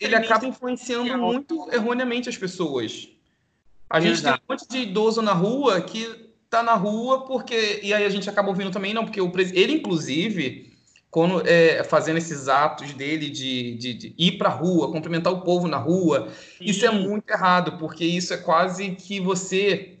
ele 0.00 0.14
acaba 0.14 0.46
influenciando 0.46 1.18
muito 1.18 1.68
erroneamente 1.72 2.28
as 2.28 2.36
pessoas. 2.36 3.08
A 3.88 4.00
gente 4.00 4.12
Exato. 4.12 4.38
tem 4.38 4.44
um 4.48 4.52
monte 4.52 4.68
de 4.68 4.88
idoso 4.88 5.20
na 5.20 5.32
rua 5.32 5.80
que 5.80 6.30
tá 6.48 6.62
na 6.62 6.74
rua 6.74 7.24
porque. 7.26 7.80
E 7.82 7.92
aí 7.92 8.04
a 8.04 8.08
gente 8.08 8.30
acaba 8.30 8.48
ouvindo 8.48 8.70
também, 8.70 8.94
não, 8.94 9.04
porque 9.04 9.20
o 9.20 9.32
ele, 9.52 9.74
inclusive, 9.74 10.69
quando 11.10 11.42
é, 11.46 11.82
fazendo 11.82 12.18
esses 12.18 12.48
atos 12.48 12.92
dele 12.92 13.28
de, 13.28 13.74
de, 13.74 13.94
de 13.94 14.14
ir 14.16 14.38
para 14.38 14.48
a 14.48 14.52
rua, 14.52 14.92
cumprimentar 14.92 15.32
o 15.32 15.40
povo 15.40 15.66
na 15.66 15.76
rua, 15.76 16.30
Sim. 16.30 16.64
isso 16.64 16.86
é 16.86 16.90
muito 16.90 17.28
errado, 17.28 17.78
porque 17.78 18.04
isso 18.04 18.32
é 18.32 18.36
quase 18.36 18.92
que 18.92 19.18
você 19.20 19.98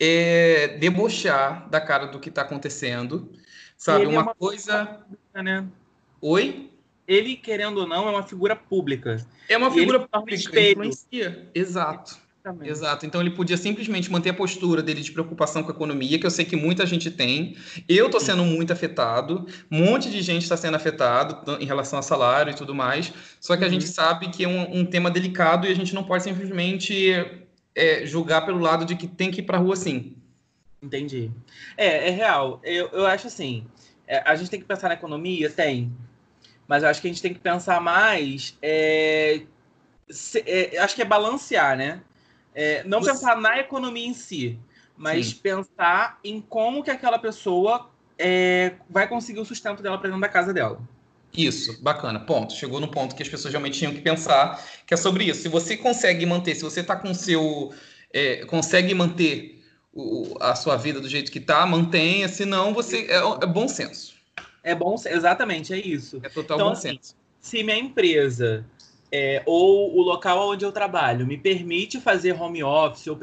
é, 0.00 0.76
debochar 0.78 1.68
da 1.70 1.80
cara 1.80 2.06
do 2.06 2.18
que 2.18 2.28
está 2.28 2.42
acontecendo, 2.42 3.30
sabe? 3.76 4.06
Uma, 4.06 4.14
é 4.14 4.22
uma, 4.22 4.34
coisa. 4.34 4.84
Pública, 4.86 5.42
né? 5.42 5.64
Oi? 6.20 6.70
Ele, 7.06 7.36
querendo 7.36 7.78
ou 7.78 7.86
não, 7.86 8.08
é 8.08 8.10
uma 8.10 8.22
figura 8.24 8.56
pública. 8.56 9.24
É 9.48 9.56
uma 9.56 9.70
figura 9.70 10.00
pública, 10.00 10.60
influencia. 10.60 11.48
Exato. 11.54 12.16
Exatamente. 12.42 12.70
Exato. 12.70 13.06
Então 13.06 13.20
ele 13.20 13.30
podia 13.30 13.56
simplesmente 13.56 14.10
manter 14.10 14.30
a 14.30 14.34
postura 14.34 14.82
dele 14.82 15.00
de 15.00 15.12
preocupação 15.12 15.62
com 15.62 15.70
a 15.70 15.74
economia, 15.74 16.18
que 16.18 16.26
eu 16.26 16.30
sei 16.30 16.44
que 16.44 16.56
muita 16.56 16.84
gente 16.84 17.08
tem. 17.08 17.56
Eu 17.88 18.06
estou 18.06 18.20
sendo 18.20 18.44
muito 18.44 18.72
afetado, 18.72 19.46
um 19.70 19.84
monte 19.84 20.10
de 20.10 20.20
gente 20.20 20.42
está 20.42 20.56
sendo 20.56 20.74
afetado 20.74 21.56
em 21.60 21.64
relação 21.64 21.98
a 22.00 22.02
salário 22.02 22.50
e 22.50 22.56
tudo 22.56 22.74
mais. 22.74 23.12
Só 23.40 23.56
que 23.56 23.62
uhum. 23.62 23.68
a 23.68 23.70
gente 23.70 23.86
uhum. 23.86 23.92
sabe 23.92 24.30
que 24.30 24.44
é 24.44 24.48
um, 24.48 24.80
um, 24.80 24.84
tema 24.84 25.08
delicado 25.08 25.68
e 25.68 25.70
a 25.70 25.74
gente 25.74 25.94
não 25.94 26.02
pode 26.02 26.24
simplesmente 26.24 27.14
é, 27.76 28.04
julgar 28.06 28.44
pelo 28.44 28.58
lado 28.58 28.84
de 28.84 28.96
que 28.96 29.06
tem 29.06 29.30
que 29.30 29.40
ir 29.40 29.44
para 29.44 29.56
a 29.56 29.60
rua 29.60 29.76
sim. 29.76 30.16
Entendi. 30.82 31.30
É, 31.76 32.08
é 32.08 32.10
real. 32.10 32.60
Eu, 32.64 32.88
eu 32.88 33.06
acho 33.06 33.28
assim, 33.28 33.64
é, 34.04 34.20
a 34.26 34.34
gente 34.34 34.50
tem 34.50 34.58
que 34.58 34.66
pensar 34.66 34.88
na 34.88 34.94
economia? 34.94 35.48
Tem. 35.48 35.92
Mas 36.66 36.82
eu 36.82 36.88
acho 36.88 37.00
que 37.00 37.06
a 37.06 37.10
gente 37.10 37.22
tem 37.22 37.32
que 37.32 37.38
pensar 37.38 37.80
mais. 37.80 38.58
É, 38.60 39.42
se, 40.10 40.42
é, 40.44 40.78
acho 40.78 40.96
que 40.96 41.02
é 41.02 41.04
balancear, 41.04 41.76
né? 41.76 42.00
É, 42.54 42.84
não 42.84 43.00
Você... 43.00 43.12
pensar 43.12 43.40
na 43.40 43.58
economia 43.58 44.06
em 44.06 44.14
si, 44.14 44.58
mas 44.96 45.28
Sim. 45.28 45.36
pensar 45.42 46.18
em 46.22 46.40
como 46.40 46.82
que 46.82 46.90
aquela 46.90 47.18
pessoa 47.18 47.90
é, 48.18 48.74
vai 48.88 49.08
conseguir 49.08 49.40
o 49.40 49.44
sustento 49.44 49.82
dela 49.82 49.98
para 49.98 50.08
dentro 50.08 50.20
da 50.20 50.28
casa 50.28 50.52
dela. 50.52 50.80
Isso, 51.36 51.82
bacana. 51.82 52.20
Ponto. 52.20 52.52
Chegou 52.52 52.78
no 52.78 52.88
ponto 52.88 53.14
que 53.14 53.22
as 53.22 53.28
pessoas 53.28 53.52
realmente 53.52 53.78
tinham 53.78 53.92
que 53.92 54.00
pensar, 54.00 54.62
que 54.86 54.92
é 54.92 54.96
sobre 54.96 55.24
isso. 55.24 55.42
Se 55.42 55.48
você 55.48 55.76
consegue 55.76 56.26
manter, 56.26 56.54
se 56.54 56.62
você 56.62 56.80
está 56.80 56.94
com 56.94 57.10
o 57.10 57.14
seu. 57.14 57.72
É, 58.12 58.44
consegue 58.44 58.94
manter 58.94 59.64
o, 59.94 60.36
a 60.38 60.54
sua 60.54 60.76
vida 60.76 61.00
do 61.00 61.08
jeito 61.08 61.32
que 61.32 61.38
está, 61.38 61.64
mantenha, 61.64 62.28
senão 62.28 62.74
você. 62.74 63.06
É, 63.08 63.16
é, 63.16 63.46
bom 63.46 63.66
senso. 63.66 64.14
É 64.62 64.74
bom, 64.74 64.94
exatamente, 65.06 65.72
é 65.72 65.78
isso. 65.78 66.20
É 66.22 66.28
total 66.28 66.56
então, 66.56 66.66
bom 66.68 66.72
assim, 66.72 66.90
senso. 66.90 67.16
Se 67.40 67.64
minha 67.64 67.78
empresa 67.78 68.64
é, 69.14 69.42
ou 69.44 69.94
o 69.94 70.00
local 70.00 70.48
onde 70.48 70.64
eu 70.64 70.72
trabalho 70.72 71.26
me 71.26 71.36
permite 71.36 72.00
fazer 72.00 72.32
home 72.32 72.64
office, 72.64 73.06
ou 73.08 73.18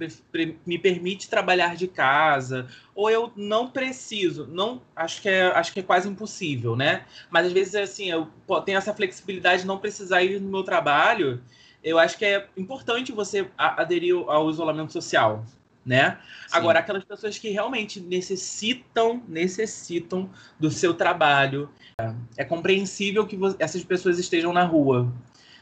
me 0.64 0.78
permite 0.78 1.28
trabalhar 1.28 1.76
de 1.76 1.88
casa, 1.88 2.68
ou 2.94 3.10
eu 3.10 3.34
não 3.36 3.72
preciso, 3.72 4.46
não 4.46 4.84
acho 4.96 5.20
que 5.20 5.28
é, 5.28 5.48
acho 5.48 5.74
que 5.74 5.80
é 5.80 5.84
quase 5.84 6.08
impossível, 6.08 6.76
né? 6.76 7.06
Mas 7.32 7.48
às 7.48 7.54
vezes 7.54 7.74
assim, 7.74 8.12
eu 8.12 8.28
tenho 8.64 8.78
essa 8.78 8.94
flexibilidade 8.94 9.64
de 9.64 9.68
não 9.68 9.80
precisar 9.80 10.22
ir 10.22 10.40
no 10.40 10.50
meu 10.50 10.62
trabalho. 10.62 11.42
Eu 11.84 11.98
acho 11.98 12.18
que 12.18 12.26
é 12.26 12.46
importante 12.56 13.12
você 13.12 13.50
aderir 13.58 14.14
ao 14.28 14.50
isolamento 14.50 14.94
social, 14.94 15.44
né? 15.84 16.20
Sim. 16.48 16.58
Agora, 16.58 16.80
aquelas 16.80 17.04
pessoas 17.04 17.40
que 17.40 17.50
realmente 17.50 18.00
necessitam, 18.00 19.24
necessitam 19.28 20.30
do 20.60 20.70
seu 20.70 20.94
trabalho, 20.94 21.70
é 22.38 22.44
compreensível 22.44 23.26
que 23.26 23.40
essas 23.58 23.84
pessoas 23.84 24.20
estejam 24.20 24.54
na 24.54 24.64
rua, 24.64 25.12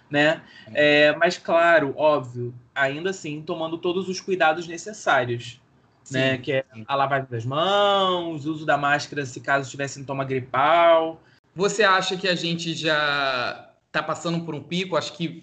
né? 0.09 0.41
É, 0.73 1.15
mas 1.15 1.37
claro, 1.37 1.93
óbvio, 1.97 2.53
ainda 2.73 3.09
assim 3.09 3.41
tomando 3.41 3.77
todos 3.77 4.07
os 4.07 4.21
cuidados 4.21 4.67
necessários, 4.67 5.61
sim, 6.03 6.13
né? 6.13 6.37
Que 6.37 6.53
é 6.53 6.65
a 6.87 6.95
lavagem 6.95 7.27
das 7.29 7.45
mãos, 7.45 8.45
uso 8.45 8.65
da 8.65 8.77
máscara 8.77 9.25
se 9.25 9.39
caso 9.41 9.69
tiver 9.69 9.87
sintoma 9.87 10.23
gripal. 10.23 11.21
Você 11.55 11.83
acha 11.83 12.15
que 12.15 12.27
a 12.27 12.35
gente 12.35 12.73
já 12.73 13.71
está 13.87 14.03
passando 14.03 14.45
por 14.45 14.53
um 14.53 14.61
pico? 14.61 14.95
Acho 14.95 15.13
que 15.13 15.41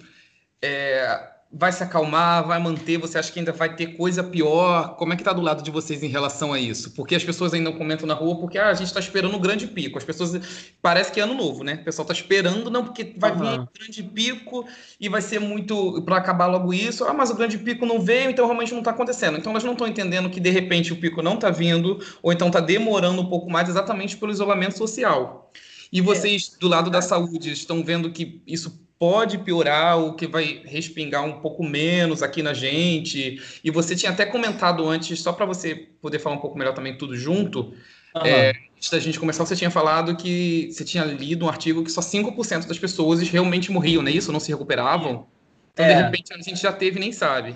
é, 0.62 1.34
vai 1.56 1.70
se 1.70 1.82
acalmar, 1.82 2.46
vai 2.46 2.58
manter? 2.58 2.99
Você 2.99 3.16
acha 3.16 3.30
que 3.30 3.38
ainda 3.38 3.52
vai 3.52 3.76
ter 3.76 3.96
coisa 3.96 4.25
pior? 4.25 4.96
Como 4.96 5.12
é 5.12 5.16
que 5.16 5.23
tá 5.23 5.32
do 5.32 5.40
lado 5.40 5.62
de 5.62 5.70
vocês 5.70 6.02
em 6.02 6.08
relação 6.08 6.52
a 6.52 6.58
isso? 6.58 6.90
Porque 6.92 7.14
as 7.14 7.23
pessoas 7.23 7.54
ainda 7.54 7.70
comentam 7.73 8.06
na 8.06 8.14
rua 8.14 8.37
porque 8.40 8.58
ah, 8.58 8.68
a 8.68 8.75
gente 8.75 8.88
está 8.88 8.99
esperando 8.99 9.37
um 9.37 9.40
grande 9.40 9.68
pico. 9.68 9.96
As 9.96 10.04
pessoas 10.04 10.75
parece 10.82 11.12
que 11.12 11.20
é 11.20 11.23
ano 11.23 11.34
novo, 11.34 11.62
né? 11.62 11.75
O 11.75 11.84
pessoal 11.84 12.06
tá 12.06 12.12
esperando 12.12 12.68
não 12.70 12.84
porque 12.84 13.14
vai 13.16 13.30
uhum. 13.32 13.38
vir 13.38 13.61
um 13.61 13.68
grande 13.78 14.02
pico 14.02 14.66
e 15.00 15.08
vai 15.08 15.23
ser 15.23 15.38
muito 15.38 16.02
para 16.02 16.16
acabar 16.16 16.46
logo 16.46 16.75
isso. 16.75 17.04
Ah, 17.04 17.14
mas 17.14 17.30
o 17.30 17.37
grande 17.37 17.56
pico 17.56 17.87
não 17.87 18.00
veio, 18.00 18.30
então 18.30 18.46
realmente 18.46 18.73
não 18.73 18.80
está 18.80 18.90
acontecendo. 18.90 19.38
Então 19.38 19.52
elas 19.52 19.62
não 19.62 19.73
estão 19.73 19.87
entendendo 19.87 20.28
que 20.28 20.40
de 20.40 20.50
repente 20.50 20.92
o 20.92 20.96
pico 20.96 21.23
não 21.23 21.34
está 21.34 21.50
vindo 21.50 21.99
ou 22.20 22.32
então 22.32 22.49
está 22.49 22.58
demorando 22.58 23.23
um 23.23 23.26
pouco 23.26 23.49
mais 23.49 23.68
exatamente 23.68 24.16
pelo 24.16 24.32
isolamento 24.32 24.76
social. 24.76 25.52
E 25.92 26.00
vocês, 26.00 26.56
do 26.58 26.66
lado 26.66 26.90
da 26.90 27.00
saúde, 27.00 27.52
estão 27.52 27.84
vendo 27.84 28.11
que 28.11 28.42
isso 28.44 28.82
pode 29.04 29.37
piorar 29.37 29.99
ou 29.99 30.14
que 30.14 30.26
vai 30.26 30.62
respingar 30.64 31.23
um 31.26 31.38
pouco 31.40 31.62
menos 31.62 32.23
aqui 32.23 32.42
na 32.42 32.54
gente. 32.54 33.38
E 33.62 33.70
você 33.70 33.94
tinha 33.94 34.11
até 34.11 34.25
comentado 34.25 34.88
antes, 34.88 35.20
só 35.20 35.30
para 35.30 35.44
você 35.44 35.75
poder 36.00 36.18
falar 36.18 36.37
um 36.37 36.40
pouco 36.40 36.56
melhor 36.56 36.73
também 36.73 36.96
tudo 36.96 37.14
junto, 37.14 37.75
uhum. 38.14 38.23
é, 38.25 38.54
antes 38.75 38.88
da 38.88 38.99
gente 38.99 39.20
começar, 39.20 39.44
você 39.44 39.54
tinha 39.54 39.70
falado 39.70 40.16
que 40.16 40.70
você 40.73 40.87
tinha 40.87 41.04
lido 41.04 41.44
um 41.44 41.50
artigo 41.50 41.84
que 41.84 41.92
só 41.92 42.00
5% 42.00 42.66
das 42.66 42.78
pessoas 42.78 43.20
realmente 43.28 43.70
morriam, 43.70 44.00
não 44.00 44.08
é 44.08 44.14
isso? 44.14 44.32
Não 44.32 44.40
se 44.40 44.50
recuperavam. 44.50 45.26
Então, 45.75 45.84
é. 45.84 45.94
de 45.96 46.02
repente, 46.02 46.32
a 46.32 46.38
gente 46.38 46.62
já 46.62 46.73
teve 46.73 46.96
e 46.96 47.00
nem 47.00 47.12
sabe. 47.12 47.54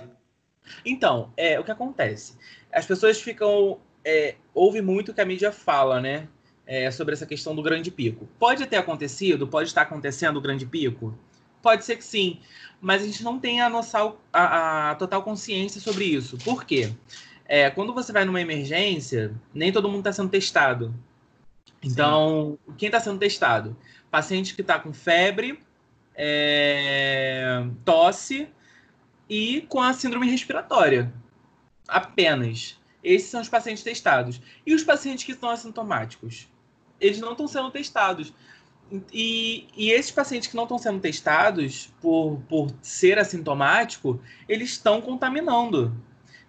Então, 0.85 1.33
é, 1.35 1.59
o 1.59 1.65
que 1.65 1.71
acontece? 1.71 2.35
As 2.71 2.85
pessoas 2.85 3.23
ficam. 3.23 3.81
É, 4.05 4.35
ouve 4.53 4.83
muito 4.83 5.13
o 5.13 5.15
que 5.15 5.21
a 5.23 5.25
mídia 5.25 5.51
fala, 5.51 5.99
né? 5.99 6.29
É, 6.67 6.91
sobre 6.91 7.15
essa 7.15 7.25
questão 7.25 7.57
do 7.57 7.63
grande 7.63 7.91
pico. 7.91 8.29
Pode 8.39 8.67
ter 8.67 8.77
acontecido, 8.77 9.49
pode 9.49 9.69
estar 9.69 9.81
acontecendo 9.81 10.37
o 10.37 10.43
grande 10.43 10.67
pico? 10.67 11.19
Pode 11.63 11.85
ser 11.85 11.97
que 11.97 12.05
sim, 12.05 12.41
mas 12.81 13.03
a 13.03 13.07
gente 13.07 13.23
não 13.25 13.39
tem 13.39 13.61
a, 13.61 13.69
noção, 13.69 14.17
a, 14.33 14.91
a 14.91 14.95
total 14.95 15.23
consciência 15.23 15.81
sobre 15.81 16.05
isso. 16.05 16.39
Por 16.39 16.65
quê? 16.65 16.93
É, 17.47 17.71
quando 17.71 17.95
você 17.95 18.13
vai 18.13 18.25
numa 18.25 18.41
emergência, 18.41 19.35
nem 19.55 19.73
todo 19.73 19.89
mundo 19.89 20.01
está 20.01 20.13
sendo 20.13 20.29
testado. 20.29 20.95
Então, 21.83 22.59
sim. 22.67 22.75
quem 22.77 22.87
está 22.89 23.01
sendo 23.01 23.19
testado? 23.19 23.77
Paciente 24.11 24.55
que 24.55 24.61
está 24.61 24.79
com 24.79 24.93
febre, 24.93 25.59
é, 26.15 27.65
tosse 27.85 28.49
e 29.29 29.63
com 29.63 29.81
a 29.81 29.93
síndrome 29.93 30.31
respiratória. 30.31 31.13
Apenas. 31.87 32.79
Esses 33.03 33.31
são 33.31 33.41
os 33.41 33.49
pacientes 33.49 33.83
testados. 33.83 34.41
E 34.67 34.75
os 34.75 34.83
pacientes 34.83 35.25
que 35.25 35.33
estão 35.33 35.49
assintomáticos? 35.49 36.49
Eles 37.01 37.21
não 37.21 37.33
estão 37.33 37.47
sendo 37.47 37.71
testados. 37.71 38.35
E, 39.13 39.67
e 39.77 39.91
esses 39.91 40.11
pacientes 40.11 40.49
que 40.49 40.57
não 40.57 40.63
estão 40.63 40.79
sendo 40.79 40.99
testados 41.01 41.93
por, 42.01 42.41
por 42.49 42.71
ser 42.81 43.19
assintomático, 43.19 44.21
eles 44.49 44.71
estão 44.71 45.01
contaminando. 45.01 45.93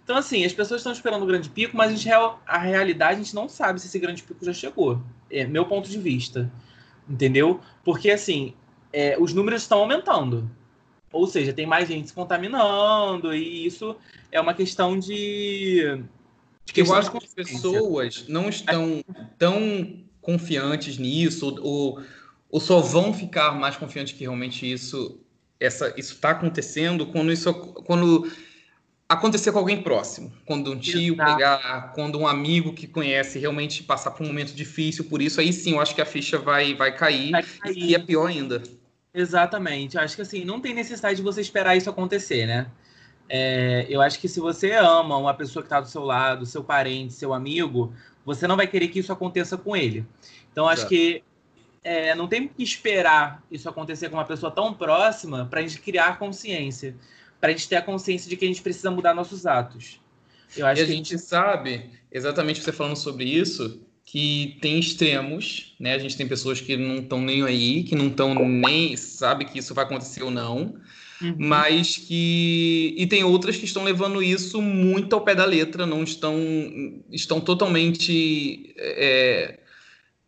Então, 0.02 0.16
assim, 0.16 0.44
as 0.44 0.52
pessoas 0.52 0.80
estão 0.80 0.92
esperando 0.92 1.22
o 1.22 1.26
grande 1.26 1.48
pico, 1.48 1.76
mas 1.76 1.92
a, 1.92 1.94
gente, 1.94 2.10
a 2.46 2.58
realidade 2.58 3.20
a 3.20 3.22
gente 3.22 3.34
não 3.34 3.48
sabe 3.48 3.80
se 3.80 3.86
esse 3.86 3.98
grande 3.98 4.22
pico 4.22 4.44
já 4.44 4.52
chegou. 4.52 5.00
É 5.30 5.44
meu 5.44 5.66
ponto 5.66 5.88
de 5.88 5.98
vista. 5.98 6.50
Entendeu? 7.08 7.60
Porque, 7.84 8.10
assim, 8.10 8.54
é, 8.92 9.16
os 9.20 9.32
números 9.34 9.62
estão 9.62 9.78
aumentando. 9.80 10.50
Ou 11.12 11.26
seja, 11.26 11.52
tem 11.52 11.66
mais 11.66 11.88
gente 11.88 12.08
se 12.08 12.14
contaminando, 12.14 13.34
e 13.34 13.66
isso 13.66 13.96
é 14.30 14.40
uma 14.40 14.54
questão 14.54 14.98
de. 14.98 16.02
de 16.64 16.72
questão 16.72 16.96
Eu 16.96 17.00
acho 17.00 17.10
que 17.10 17.18
as 17.18 17.34
pessoas 17.34 18.28
não 18.28 18.48
estão 18.48 19.04
tão 19.36 20.04
confiantes 20.20 20.98
nisso, 20.98 21.56
ou 21.60 22.00
ou 22.50 22.60
só 22.60 22.80
vão 22.80 23.12
ficar 23.12 23.52
mais 23.52 23.76
confiantes 23.76 24.12
que 24.12 24.20
realmente 24.20 24.70
isso 24.70 25.20
essa 25.58 25.92
isso 25.96 26.14
está 26.14 26.30
acontecendo 26.30 27.06
quando 27.06 27.32
isso 27.32 27.52
quando 27.54 28.30
acontecer 29.08 29.50
com 29.50 29.58
alguém 29.58 29.82
próximo, 29.82 30.32
quando 30.46 30.70
um 30.72 30.78
tio 30.78 31.14
Exato. 31.14 31.32
pegar, 31.32 31.92
quando 31.94 32.16
um 32.16 32.28
amigo 32.28 32.72
que 32.72 32.86
conhece 32.86 33.40
realmente 33.40 33.82
passar 33.82 34.12
por 34.12 34.22
um 34.22 34.28
momento 34.28 34.54
difícil, 34.54 35.04
por 35.04 35.20
isso 35.20 35.40
aí 35.40 35.52
sim, 35.52 35.72
eu 35.72 35.80
acho 35.80 35.94
que 35.94 36.00
a 36.00 36.06
ficha 36.06 36.38
vai 36.38 36.74
vai 36.74 36.94
cair, 36.94 37.32
vai 37.32 37.42
cair. 37.42 37.76
e 37.76 37.94
é 37.94 37.98
pior 37.98 38.26
ainda. 38.26 38.62
Exatamente, 39.12 39.96
eu 39.96 40.02
acho 40.02 40.14
que 40.14 40.22
assim, 40.22 40.44
não 40.44 40.60
tem 40.60 40.72
necessidade 40.72 41.16
de 41.16 41.22
você 41.22 41.40
esperar 41.40 41.76
isso 41.76 41.90
acontecer, 41.90 42.46
né? 42.46 42.68
É, 43.28 43.86
eu 43.88 44.00
acho 44.00 44.18
que 44.18 44.28
se 44.28 44.40
você 44.40 44.72
ama 44.72 45.16
uma 45.16 45.34
pessoa 45.34 45.62
que 45.62 45.66
está 45.66 45.80
do 45.80 45.88
seu 45.88 46.02
lado, 46.02 46.44
seu 46.46 46.64
parente, 46.64 47.12
seu 47.12 47.32
amigo, 47.32 47.92
você 48.24 48.46
não 48.46 48.56
vai 48.56 48.66
querer 48.66 48.88
que 48.88 48.98
isso 48.98 49.12
aconteça 49.12 49.56
com 49.56 49.76
ele. 49.76 50.04
Então, 50.50 50.68
acho 50.68 50.88
que 50.88 51.22
é, 51.82 52.14
não 52.14 52.28
tem 52.28 52.46
que 52.48 52.62
esperar 52.62 53.42
isso 53.50 53.68
acontecer 53.68 54.08
com 54.08 54.16
uma 54.16 54.24
pessoa 54.24 54.52
tão 54.52 54.74
próxima 54.74 55.46
para 55.46 55.60
a 55.60 55.62
gente 55.62 55.80
criar 55.80 56.18
consciência, 56.18 56.94
para 57.40 57.50
a 57.50 57.52
gente 57.52 57.68
ter 57.68 57.76
a 57.76 57.82
consciência 57.82 58.28
de 58.28 58.36
que 58.36 58.44
a 58.44 58.48
gente 58.48 58.62
precisa 58.62 58.90
mudar 58.90 59.14
nossos 59.14 59.46
atos. 59.46 60.00
Eu 60.56 60.66
acho 60.66 60.80
e 60.80 60.84
a 60.84 60.86
que 60.86 60.92
gente, 60.92 61.18
sabe, 61.18 61.90
exatamente 62.10 62.60
você 62.60 62.72
falando 62.72 62.96
sobre 62.96 63.24
isso, 63.24 63.80
que 64.04 64.58
tem 64.60 64.78
extremos, 64.78 65.74
né? 65.78 65.94
A 65.94 65.98
gente 65.98 66.16
tem 66.16 66.26
pessoas 66.26 66.60
que 66.60 66.76
não 66.76 66.96
estão 66.96 67.20
nem 67.20 67.44
aí, 67.44 67.84
que 67.84 67.94
não 67.94 68.08
estão 68.08 68.34
nem 68.34 68.96
sabe 68.96 69.44
que 69.44 69.58
isso 69.58 69.72
vai 69.72 69.84
acontecer 69.84 70.22
ou 70.22 70.30
não. 70.30 70.74
uhum. 71.22 71.36
mas 71.38 71.96
que 71.96 72.94
e 72.96 73.06
tem 73.06 73.22
outras 73.22 73.56
que 73.56 73.64
estão 73.64 73.84
levando 73.84 74.22
isso 74.22 74.60
muito 74.60 75.14
ao 75.14 75.20
pé 75.20 75.34
da 75.34 75.44
letra, 75.44 75.86
não 75.86 76.02
estão 76.02 76.36
estão 77.10 77.40
totalmente 77.40 78.74
é, 78.76 79.60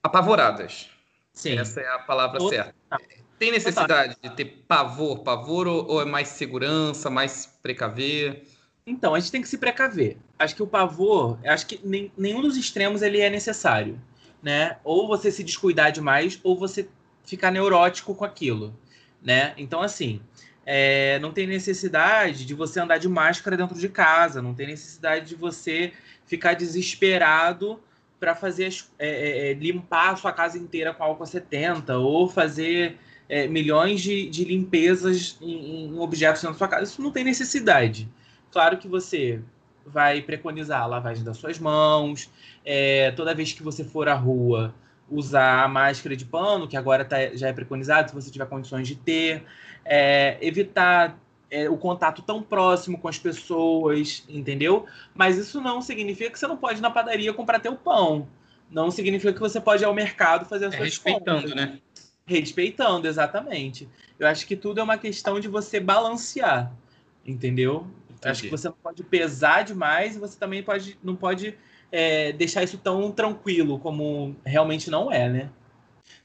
apavoradas. 0.03 0.92
Sim. 1.33 1.59
Essa 1.59 1.81
é 1.81 1.89
a 1.89 1.99
palavra 1.99 2.41
certa. 2.49 2.75
Tem 3.39 3.51
necessidade 3.51 4.17
de 4.23 4.31
ter 4.31 4.63
pavor, 4.69 5.21
pavor 5.21 5.67
ou, 5.67 5.87
ou 5.89 6.03
é 6.03 6.05
mais 6.05 6.29
segurança, 6.29 7.11
mais 7.11 7.47
precaver? 7.63 8.45
Então, 8.87 9.15
a 9.15 9.21
gente 9.21 9.33
tem 9.33 9.43
que 9.43 9.49
se 9.49 9.59
precaver. 9.59 10.17
Acho 10.39 10.55
que 10.55 10.63
o 10.63 10.67
pavor, 10.67 11.39
acho 11.45 11.67
que 11.67 11.81
nem, 11.83 12.13
nenhum 12.17 12.43
dos 12.43 12.57
extremos 12.57 13.03
ele 13.03 13.21
é 13.21 13.31
necessário, 13.31 14.01
né? 14.43 14.77
Ou 14.85 15.09
você 15.09 15.31
se 15.31 15.43
descuidar 15.43 15.91
demais, 15.91 16.39
ou 16.43 16.57
você 16.57 16.89
ficar 17.25 17.51
neurótico 17.51 18.15
com 18.15 18.25
aquilo, 18.25 18.79
né? 19.21 19.55
Então, 19.57 19.81
assim, 19.81 20.21
é, 20.65 21.19
não 21.19 21.33
tem 21.33 21.47
necessidade 21.47 22.45
de 22.45 22.55
você 22.55 22.79
andar 22.81 22.99
de 22.99 23.09
máscara 23.09 23.57
dentro 23.57 23.79
de 23.79 23.89
casa, 23.89 24.43
não 24.43 24.55
tem 24.55 24.67
necessidade 24.69 25.27
de 25.27 25.35
você 25.35 25.93
ficar 26.27 26.55
desesperado 26.55 27.81
para 28.23 28.37
fazer 28.37 28.73
é, 29.01 29.09
é, 29.09 29.51
é, 29.51 29.55
limpar 29.55 30.13
a 30.13 30.17
sua 30.17 30.31
casa 30.33 30.57
inteira 30.57 30.95
com 30.95 31.03
álcool 31.03 31.27
70 31.27 31.99
ou 31.99 32.29
fazer 32.29 32.97
é, 33.29 33.49
milhões 33.49 34.01
de, 34.01 34.31
de 34.31 34.45
limpezas 34.45 35.37
em, 35.41 35.87
em 35.87 35.99
objetos 35.99 36.41
na 36.45 36.55
sua 36.55 36.69
casa. 36.69 36.85
Isso 36.85 37.03
não 37.03 37.11
tem 37.11 37.25
necessidade. 37.25 38.09
Claro 38.53 38.79
que 38.79 38.87
você 38.87 39.41
vai 39.85 40.23
preconizar 40.23 40.83
a 40.83 40.87
lavagem 40.87 41.25
das 41.25 41.37
suas 41.37 41.59
mãos, 41.59 42.31
é, 42.65 43.11
toda 43.11 43.35
vez 43.35 43.53
que 43.53 43.63
você 43.65 43.83
for 43.83 44.09
à 44.09 44.15
rua, 44.15 44.73
usar 45.11 45.65
a 45.65 45.67
máscara 45.67 46.15
de 46.15 46.25
pano, 46.25 46.69
que 46.69 46.77
agora 46.77 47.05
tá, 47.05 47.35
já 47.35 47.49
é 47.49 47.53
preconizado, 47.53 48.11
se 48.11 48.15
você 48.15 48.31
tiver 48.31 48.47
condições 48.47 48.87
de 48.87 48.95
ter, 48.95 49.43
é, 49.85 50.39
evitar 50.41 51.19
é, 51.53 51.69
o 51.69 51.77
contato 51.77 52.23
tão 52.23 52.43
próximo 52.43 52.99
com 52.99 53.09
as 53.09 53.19
pessoas, 53.19 54.25
entendeu? 54.27 54.87
Mas 55.15 55.37
isso 55.37 55.61
não 55.61 55.83
significa 55.83 56.31
que 56.31 56.39
você 56.39 56.47
não 56.47 56.57
pode 56.57 56.79
ir 56.79 56.83
na 56.83 56.91
padaria 56.91 57.33
comprar 57.35 57.61
teu 57.61 57.77
pão. 57.77 58.27
Não 58.71 58.91
significa 58.91 59.35
que 59.35 59.39
você 59.39 59.61
pode 59.61 59.83
ir 59.83 59.87
ao 59.87 59.93
mercado 59.93 60.47
fazer 60.47 60.65
as 60.65 60.75
é, 60.75 60.77
suas 60.79 60.89
respeitando, 60.89 61.43
compras. 61.43 61.55
né? 61.55 61.79
Respeitando, 62.25 63.07
exatamente. 63.07 63.87
Eu 64.19 64.27
acho 64.27 64.47
que 64.47 64.57
tudo 64.57 64.81
é 64.81 64.83
uma 64.83 64.97
questão 64.97 65.39
de 65.39 65.47
você 65.47 65.79
balancear, 65.79 66.73
entendeu? 67.27 67.87
Acho 68.25 68.45
que 68.45 68.51
você 68.51 68.69
não 68.69 68.77
pode 68.83 69.03
pesar 69.03 69.63
demais 69.63 70.17
e 70.17 70.19
você 70.19 70.39
também 70.39 70.63
pode, 70.63 70.97
não 71.03 71.15
pode 71.15 71.55
é, 71.91 72.33
deixar 72.33 72.63
isso 72.63 72.79
tão 72.79 73.13
tranquilo 73.13 73.79
como 73.79 74.35
realmente 74.43 74.89
não 74.89 75.13
é, 75.13 75.29
né? 75.29 75.51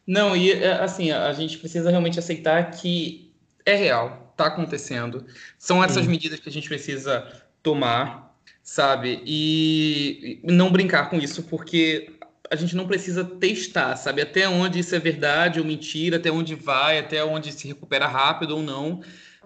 Não, 0.06 0.38
e 0.38 0.54
é, 0.54 0.72
assim, 0.74 1.12
a 1.12 1.34
gente 1.34 1.58
precisa 1.58 1.90
realmente 1.90 2.18
aceitar 2.18 2.72
que 2.72 3.30
é 3.66 3.76
real, 3.76 4.27
tá 4.38 4.48
acontecendo. 4.48 5.26
São 5.58 5.84
essas 5.84 6.06
Sim. 6.06 6.12
medidas 6.12 6.40
que 6.40 6.50
a 6.50 6.52
gente 6.52 6.68
precisa 6.68 7.28
tomar, 7.62 8.36
sabe? 8.64 9.22
E 9.26 10.40
não 10.44 10.72
brincar 10.72 11.10
com 11.10 11.18
isso, 11.18 11.44
porque 11.44 12.18
a 12.50 12.56
gente 12.56 12.76
não 12.76 12.88
precisa 12.88 13.24
testar, 13.24 13.96
sabe? 13.96 14.22
Até 14.22 14.48
onde 14.48 14.80
isso 14.80 14.96
é 14.96 15.00
verdade 15.00 15.60
ou 15.60 15.66
mentira, 15.66 16.18
até 16.18 16.32
onde 16.32 16.56
vai, 16.56 17.00
até 17.00 17.24
onde 17.24 17.52
se 17.52 17.68
recupera 17.68 18.08
rápido 18.08 18.56
ou 18.56 18.64
não, 18.64 19.02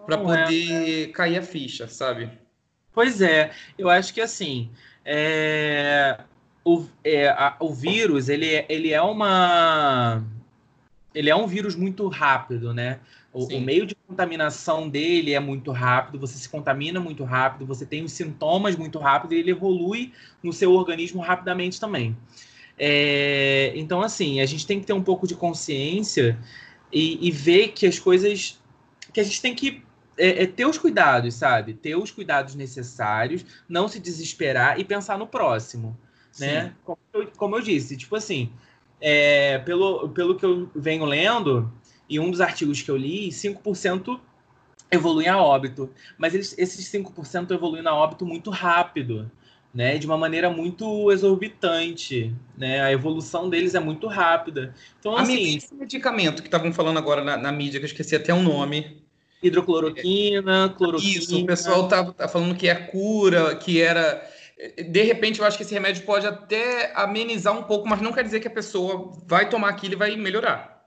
para 0.05 0.15
é, 0.15 0.17
poder 0.17 1.09
é. 1.09 1.11
cair 1.11 1.37
a 1.37 1.41
ficha, 1.41 1.87
sabe? 1.87 2.29
Pois 2.93 3.21
é, 3.21 3.51
eu 3.77 3.89
acho 3.89 4.13
que 4.13 4.21
assim, 4.21 4.69
é, 5.05 6.19
o, 6.63 6.85
é, 7.03 7.29
a, 7.29 7.55
o 7.59 7.73
vírus, 7.73 8.29
ele, 8.29 8.47
é, 8.47 8.65
ele 8.69 8.91
é 8.91 9.01
uma. 9.01 10.23
Ele 11.13 11.29
é 11.29 11.35
um 11.35 11.47
vírus 11.47 11.75
muito 11.75 12.07
rápido, 12.07 12.73
né? 12.73 12.99
O, 13.33 13.45
o, 13.45 13.61
meio 13.61 13.85
de 13.85 13.95
contaminação 13.95 14.89
dele 14.89 15.33
é 15.33 15.39
muito 15.39 15.71
rápido, 15.71 16.19
você 16.19 16.37
se 16.37 16.49
contamina 16.49 16.99
muito 16.99 17.23
rápido, 17.23 17.65
você 17.65 17.85
tem 17.85 18.03
os 18.03 18.11
sintomas 18.11 18.75
muito 18.75 18.99
rápido 18.99 19.33
e 19.33 19.39
ele 19.39 19.51
evolui 19.51 20.11
no 20.43 20.51
seu 20.51 20.73
organismo 20.73 21.21
rapidamente 21.21 21.79
também. 21.79 22.15
É, 22.77 23.71
então, 23.75 24.01
assim, 24.01 24.41
a 24.41 24.45
gente 24.45 24.67
tem 24.67 24.79
que 24.79 24.85
ter 24.85 24.93
um 24.93 25.03
pouco 25.03 25.25
de 25.25 25.35
consciência 25.35 26.37
e, 26.91 27.27
e 27.27 27.31
ver 27.31 27.69
que 27.69 27.85
as 27.85 27.99
coisas. 27.99 28.59
que 29.13 29.19
a 29.19 29.23
gente 29.23 29.41
tem 29.41 29.55
que 29.55 29.83
é, 30.17 30.43
é, 30.43 30.47
ter 30.47 30.65
os 30.65 30.77
cuidados, 30.77 31.33
sabe? 31.35 31.73
Ter 31.73 31.95
os 31.95 32.11
cuidados 32.11 32.53
necessários, 32.55 33.45
não 33.67 33.87
se 33.87 33.99
desesperar 33.99 34.79
e 34.79 34.83
pensar 34.83 35.17
no 35.17 35.25
próximo, 35.25 35.97
né? 36.39 36.73
Como 36.83 36.99
eu, 37.13 37.27
como 37.37 37.55
eu, 37.55 37.61
disse, 37.61 37.95
tipo 37.95 38.15
assim, 38.15 38.51
é, 38.99 39.57
pelo, 39.59 40.09
pelo 40.09 40.35
que 40.35 40.45
eu 40.45 40.69
venho 40.75 41.05
lendo, 41.05 41.71
e 42.11 42.19
um 42.19 42.29
dos 42.29 42.41
artigos 42.41 42.81
que 42.81 42.91
eu 42.91 42.97
li, 42.97 43.29
5% 43.29 44.19
evoluem 44.91 45.29
a 45.29 45.41
óbito. 45.41 45.89
Mas 46.17 46.33
eles, 46.33 46.53
esses 46.57 46.85
5% 46.91 47.51
evoluem 47.51 47.87
a 47.87 47.95
óbito 47.95 48.25
muito 48.25 48.49
rápido, 48.49 49.31
né? 49.73 49.97
De 49.97 50.05
uma 50.05 50.17
maneira 50.17 50.49
muito 50.49 51.09
exorbitante, 51.09 52.35
né? 52.57 52.81
A 52.81 52.91
evolução 52.91 53.49
deles 53.49 53.75
é 53.75 53.79
muito 53.79 54.07
rápida. 54.07 54.75
Então, 54.99 55.15
a 55.15 55.21
assim... 55.21 55.55
Esse 55.55 55.73
medicamento 55.73 56.41
que 56.41 56.49
estavam 56.49 56.73
falando 56.73 56.97
agora 56.97 57.23
na, 57.23 57.37
na 57.37 57.49
mídia, 57.49 57.79
que 57.79 57.85
eu 57.85 57.89
esqueci 57.89 58.13
até 58.13 58.33
o 58.33 58.43
nome, 58.43 59.01
hidrocloroquina, 59.41 60.75
cloroquina. 60.77 61.17
Isso, 61.17 61.39
o 61.39 61.45
pessoal 61.45 61.87
tá, 61.87 62.11
tá 62.11 62.27
falando 62.27 62.57
que 62.57 62.67
é 62.67 62.75
cura, 62.75 63.55
que 63.55 63.81
era. 63.81 64.21
De 64.89 65.01
repente, 65.01 65.39
eu 65.39 65.45
acho 65.45 65.55
que 65.55 65.63
esse 65.63 65.73
remédio 65.73 66.03
pode 66.03 66.27
até 66.27 66.91
amenizar 66.93 67.57
um 67.57 67.63
pouco, 67.63 67.87
mas 67.87 68.01
não 68.01 68.11
quer 68.11 68.25
dizer 68.25 68.41
que 68.41 68.49
a 68.49 68.51
pessoa 68.51 69.13
vai 69.25 69.49
tomar 69.49 69.69
aquilo 69.69 69.93
e 69.93 69.97
vai 69.97 70.15
melhorar. 70.17 70.80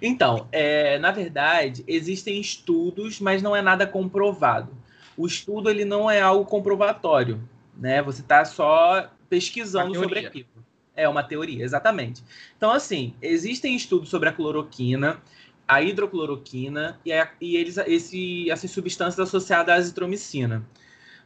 Então, 0.00 0.48
é, 0.52 0.98
na 0.98 1.10
verdade, 1.10 1.84
existem 1.86 2.40
estudos, 2.40 3.20
mas 3.20 3.42
não 3.42 3.54
é 3.54 3.62
nada 3.62 3.86
comprovado. 3.86 4.72
O 5.16 5.26
estudo 5.26 5.70
ele 5.70 5.84
não 5.84 6.10
é 6.10 6.20
algo 6.20 6.44
comprovatório, 6.44 7.40
né? 7.76 8.02
Você 8.02 8.20
está 8.20 8.44
só 8.44 9.10
pesquisando 9.28 9.94
sobre 9.94 10.26
aquilo. 10.26 10.46
É 10.94 11.08
uma 11.08 11.22
teoria, 11.22 11.62
exatamente. 11.62 12.22
Então, 12.56 12.70
assim, 12.70 13.14
existem 13.20 13.76
estudos 13.76 14.08
sobre 14.08 14.28
a 14.28 14.32
cloroquina, 14.32 15.20
a 15.68 15.82
hidrocloroquina 15.82 16.98
e, 17.04 17.12
a, 17.12 17.28
e 17.40 17.56
eles, 17.56 17.76
esse, 17.78 18.50
essas 18.50 18.70
substâncias 18.70 19.20
associadas 19.20 19.74
à 19.74 19.78
azitromicina. 19.78 20.64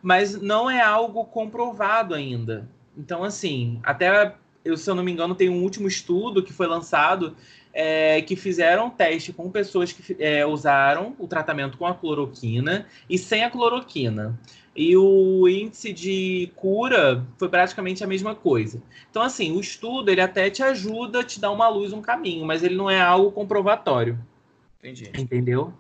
Mas 0.03 0.41
não 0.41 0.71
é 0.71 0.81
algo 0.81 1.25
comprovado 1.25 2.15
ainda. 2.15 2.69
Então, 2.97 3.23
assim, 3.23 3.81
até, 3.83 4.35
eu, 4.65 4.77
se 4.77 4.89
eu 4.91 4.95
não 4.95 5.03
me 5.03 5.13
engano, 5.13 5.35
tem 5.35 5.49
um 5.49 5.63
último 5.63 5.89
estudo 5.89 6.43
que 6.43 6.53
foi 6.53 6.67
lançado 6.67 7.37
é, 7.73 8.21
que 8.23 8.37
fizeram 8.37 8.91
teste 8.91 9.33
com 9.33 9.51
pessoas 9.51 9.93
que 9.93 10.17
é, 10.19 10.45
usaram 10.45 11.15
o 11.19 11.27
tratamento 11.27 11.79
com 11.79 11.87
a 11.87 11.95
cloroquina 11.95 12.87
e 13.09 13.17
sem 13.17 13.45
a 13.45 13.51
cloroquina. 13.51 14.39
E 14.75 14.97
o 14.97 15.49
índice 15.49 15.93
de 15.93 16.53
cura 16.57 17.27
foi 17.37 17.49
praticamente 17.49 18.05
a 18.05 18.07
mesma 18.07 18.35
coisa. 18.35 18.81
Então, 19.11 19.21
assim, 19.23 19.53
o 19.53 19.61
estudo 19.61 20.11
ele 20.11 20.21
até 20.21 20.49
te 20.49 20.63
ajuda, 20.63 21.25
te 21.25 21.41
dá 21.41 21.51
uma 21.51 21.69
luz, 21.69 21.93
um 21.93 22.01
caminho, 22.01 22.47
mas 22.47 22.63
ele 22.63 22.77
não 22.77 22.89
é 22.89 23.01
algo 23.01 23.33
comprovatório. 23.33 24.19
Entendi. 24.79 25.11
Entendeu? 25.19 25.73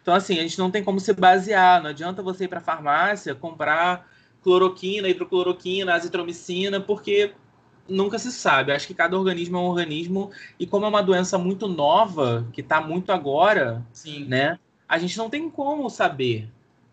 Então, 0.00 0.14
assim, 0.14 0.38
a 0.38 0.42
gente 0.42 0.58
não 0.58 0.70
tem 0.70 0.82
como 0.82 0.98
se 0.98 1.12
basear. 1.12 1.82
Não 1.82 1.90
adianta 1.90 2.22
você 2.22 2.44
ir 2.44 2.48
para 2.48 2.58
a 2.58 2.62
farmácia 2.62 3.34
comprar 3.34 4.10
cloroquina, 4.42 5.08
hidrocloroquina, 5.08 5.94
azitromicina, 5.94 6.80
porque 6.80 7.32
nunca 7.88 8.18
se 8.18 8.32
sabe. 8.32 8.72
Acho 8.72 8.86
que 8.86 8.94
cada 8.94 9.18
organismo 9.18 9.56
é 9.56 9.60
um 9.60 9.64
organismo. 9.64 10.30
E 10.58 10.66
como 10.66 10.86
é 10.86 10.88
uma 10.88 11.02
doença 11.02 11.38
muito 11.38 11.68
nova, 11.68 12.46
que 12.52 12.60
está 12.60 12.80
muito 12.80 13.12
agora, 13.12 13.82
Sim. 13.92 14.24
né? 14.26 14.58
A 14.88 14.98
gente 14.98 15.16
não 15.16 15.30
tem 15.30 15.48
como 15.48 15.88
saber, 15.88 16.48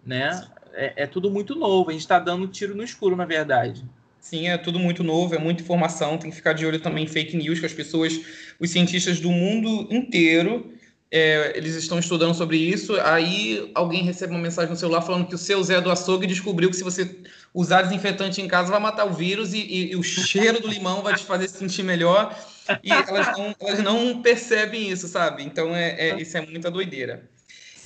né? 0.05 0.47
É, 0.73 1.03
é, 1.03 1.07
tudo 1.07 1.29
muito 1.29 1.55
novo. 1.55 1.89
A 1.89 1.93
gente 1.93 2.01
está 2.01 2.19
dando 2.19 2.47
tiro 2.47 2.75
no 2.75 2.83
escuro, 2.83 3.15
na 3.15 3.25
verdade. 3.25 3.83
Sim, 4.19 4.47
é 4.47 4.57
tudo 4.57 4.79
muito 4.79 5.03
novo, 5.03 5.33
é 5.33 5.39
muita 5.39 5.61
informação. 5.61 6.17
Tem 6.17 6.29
que 6.29 6.35
ficar 6.35 6.53
de 6.53 6.65
olho 6.65 6.79
também 6.79 7.05
em 7.05 7.07
fake 7.07 7.35
news, 7.35 7.59
que 7.59 7.65
as 7.65 7.73
pessoas, 7.73 8.19
os 8.59 8.69
cientistas 8.69 9.19
do 9.19 9.31
mundo 9.31 9.87
inteiro 9.89 10.73
é, 11.11 11.57
eles 11.57 11.75
estão 11.75 11.97
estudando 11.97 12.35
sobre 12.35 12.57
isso, 12.57 12.95
aí 13.01 13.71
alguém 13.73 14.03
recebe 14.03 14.31
uma 14.31 14.41
mensagem 14.41 14.69
no 14.69 14.77
celular 14.77 15.01
falando 15.01 15.27
que 15.27 15.33
o 15.33 15.39
seu 15.39 15.61
Zé 15.63 15.81
do 15.81 15.89
açougue 15.89 16.27
descobriu 16.27 16.69
que 16.69 16.75
se 16.75 16.83
você 16.83 17.17
usar 17.53 17.81
desinfetante 17.83 18.41
em 18.41 18.47
casa 18.47 18.71
vai 18.71 18.79
matar 18.79 19.05
o 19.05 19.13
vírus 19.13 19.53
e, 19.53 19.59
e, 19.59 19.91
e 19.91 19.95
o 19.95 20.03
cheiro 20.03 20.59
do 20.61 20.67
limão 20.67 21.01
vai 21.01 21.15
te 21.15 21.23
fazer 21.23 21.47
se 21.47 21.57
sentir 21.57 21.83
melhor. 21.83 22.37
E 22.83 22.91
elas 22.91 23.37
não, 23.37 23.55
elas 23.59 23.83
não 23.83 24.21
percebem 24.21 24.89
isso, 24.89 25.07
sabe? 25.07 25.43
Então, 25.43 25.75
é, 25.75 26.09
é 26.09 26.21
isso 26.21 26.37
é 26.37 26.41
muita 26.41 26.69
doideira. 26.69 27.27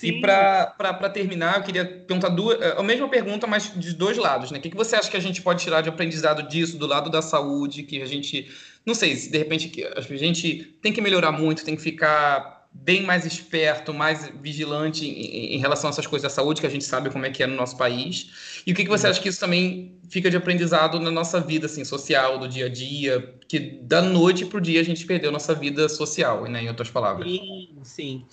Sim. 0.04 0.08
E 0.08 0.22
para 0.22 1.10
terminar, 1.10 1.58
eu 1.58 1.64
queria 1.64 1.86
perguntar 1.86 2.28
duas, 2.28 2.62
é, 2.62 2.76
a 2.78 2.84
mesma 2.84 3.08
pergunta, 3.08 3.48
mas 3.48 3.72
de 3.74 3.94
dois 3.94 4.18
lados, 4.18 4.52
né? 4.52 4.60
O 4.60 4.62
que, 4.62 4.70
que 4.70 4.76
você 4.76 4.98
acha 4.98 5.10
que 5.10 5.16
a 5.16 5.22
gente 5.22 5.42
pode 5.42 5.64
tirar 5.64 5.80
de 5.80 5.88
aprendizado 5.88 6.44
disso, 6.44 6.78
do 6.78 6.86
lado 6.86 7.10
da 7.10 7.22
saúde, 7.22 7.84
que 7.84 8.02
a 8.02 8.06
gente, 8.06 8.52
não 8.86 8.94
sei, 8.94 9.16
se 9.16 9.32
de 9.32 9.38
repente 9.38 9.72
a 9.96 10.02
gente 10.02 10.78
tem 10.82 10.92
que 10.92 11.00
melhorar 11.00 11.32
muito, 11.32 11.64
tem 11.64 11.78
que 11.78 11.82
ficar 11.82 12.53
bem 12.74 13.04
mais 13.04 13.26
esperto, 13.26 13.94
mais 13.94 14.30
vigilante 14.42 15.06
em, 15.06 15.56
em, 15.56 15.58
relação 15.58 15.90
a 15.90 15.92
essas 15.92 16.08
coisas 16.08 16.24
da 16.24 16.30
saúde, 16.30 16.60
que 16.60 16.68
a 16.68 16.70
gente 16.70 16.84
sabe 16.84 17.10
como 17.10 17.26
é 17.26 17.30
que 17.30 17.44
é 17.44 17.48
no 17.48 17.56
nosso 17.56 17.78
país. 17.78 18.62
E 18.66 18.72
o 18.72 18.76
que, 18.76 18.84
que 18.84 18.90
você 18.90 19.08
acha 19.08 19.22
que 19.22 19.30
isso 19.30 19.40
também 19.40 19.96
fica 20.10 20.30
de 20.30 20.36
aprendizado 20.36 21.00
na 21.00 21.12
nossa 21.12 21.40
vida 21.40 21.68
assim, 21.68 21.86
social, 21.86 22.38
do 22.40 22.48
dia 22.48 22.66
a 22.66 22.70
dia, 22.70 23.36
que 23.48 23.60
da 23.60 24.02
noite 24.02 24.46
para 24.46 24.58
o 24.58 24.62
dia 24.62 24.82
a 24.82 24.84
gente 24.84 25.06
perdeu 25.06 25.32
nossa 25.32 25.54
vida 25.54 25.88
social, 25.88 26.46
né, 26.46 26.64
em 26.64 26.68
outras 26.68 26.90
palavras. 26.90 27.30
Sim, 27.30 27.70
sim. 27.84 28.26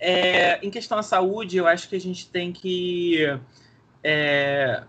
É, 0.00 0.64
em 0.64 0.70
questão 0.70 0.96
à 0.96 1.02
saúde, 1.02 1.56
eu 1.56 1.66
acho 1.66 1.88
que 1.88 1.96
a 1.96 2.00
gente 2.00 2.28
tem 2.28 2.52
que. 2.52 3.18
É, 4.02 4.84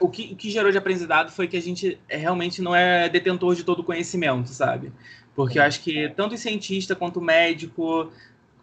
o, 0.00 0.08
que 0.08 0.32
o 0.32 0.36
que 0.36 0.50
gerou 0.50 0.70
de 0.70 0.76
aprendizado 0.76 1.30
foi 1.32 1.48
que 1.48 1.56
a 1.56 1.62
gente 1.62 1.98
realmente 2.08 2.60
não 2.60 2.74
é 2.74 3.08
detentor 3.08 3.54
de 3.54 3.64
todo 3.64 3.80
o 3.80 3.84
conhecimento, 3.84 4.50
sabe? 4.50 4.92
Porque 5.34 5.58
eu 5.58 5.62
acho 5.62 5.80
que 5.80 6.10
tanto 6.10 6.34
o 6.34 6.38
cientista 6.38 6.94
quanto 6.94 7.18
o 7.18 7.22
médico, 7.22 8.12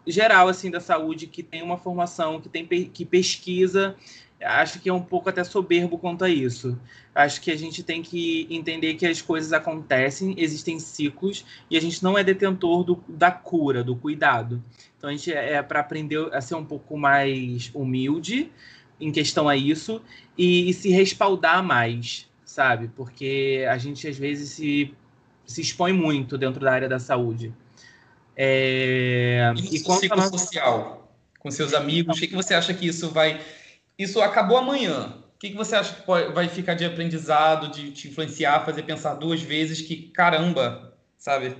geral 0.06 0.48
assim 0.48 0.70
da 0.70 0.80
saúde, 0.80 1.26
que 1.26 1.42
tem 1.42 1.62
uma 1.62 1.76
formação, 1.76 2.40
que 2.40 2.48
tem 2.48 2.66
que 2.66 3.04
pesquisa, 3.04 3.96
acho 4.44 4.80
que 4.80 4.88
é 4.88 4.92
um 4.92 5.02
pouco 5.02 5.28
até 5.28 5.44
soberbo 5.44 5.98
quanto 5.98 6.24
a 6.24 6.28
isso. 6.28 6.78
Acho 7.14 7.40
que 7.40 7.50
a 7.50 7.56
gente 7.56 7.82
tem 7.82 8.02
que 8.02 8.46
entender 8.50 8.94
que 8.94 9.06
as 9.06 9.20
coisas 9.20 9.52
acontecem, 9.52 10.34
existem 10.36 10.78
ciclos, 10.78 11.44
e 11.70 11.76
a 11.76 11.80
gente 11.80 12.02
não 12.02 12.18
é 12.18 12.24
detentor 12.24 12.84
do, 12.84 13.04
da 13.08 13.30
cura, 13.30 13.84
do 13.84 13.94
cuidado. 13.94 14.62
Então 14.96 15.10
a 15.10 15.12
gente 15.12 15.32
é, 15.32 15.54
é 15.54 15.62
para 15.62 15.80
aprender 15.80 16.32
a 16.32 16.40
ser 16.40 16.54
um 16.54 16.64
pouco 16.64 16.96
mais 16.96 17.70
humilde 17.74 18.50
em 19.00 19.10
questão 19.10 19.48
a 19.48 19.56
isso 19.56 20.00
e, 20.38 20.70
e, 20.70 20.72
se 20.72 20.90
respaldar 20.90 21.62
mais, 21.62 22.28
sabe? 22.44 22.88
Porque 22.94 23.66
a 23.68 23.76
gente 23.76 24.06
às 24.06 24.16
vezes 24.16 24.50
se, 24.50 24.94
se 25.44 25.60
expõe 25.60 25.92
muito 25.92 26.38
dentro 26.38 26.60
da 26.60 26.72
área 26.72 26.88
da 26.88 26.98
saúde. 26.98 27.52
É... 28.36 29.52
E, 29.56 29.76
e 29.76 29.78
ciclo 29.78 30.22
social 30.22 30.98
com 31.38 31.50
seus 31.50 31.74
amigos, 31.74 32.16
o 32.16 32.20
que, 32.20 32.28
que 32.28 32.36
você 32.36 32.54
acha 32.54 32.72
que 32.72 32.86
isso 32.86 33.10
vai 33.10 33.40
isso 33.98 34.20
acabou 34.20 34.56
amanhã. 34.56 35.14
O 35.34 35.38
que, 35.38 35.50
que 35.50 35.56
você 35.56 35.74
acha 35.74 35.94
que 35.94 36.02
pode, 36.02 36.32
vai 36.32 36.48
ficar 36.48 36.74
de 36.74 36.84
aprendizado, 36.84 37.70
de 37.70 37.90
te 37.90 38.08
influenciar, 38.08 38.64
fazer 38.64 38.84
pensar 38.84 39.14
duas 39.14 39.42
vezes 39.42 39.80
que 39.80 40.08
caramba, 40.08 40.96
sabe? 41.18 41.56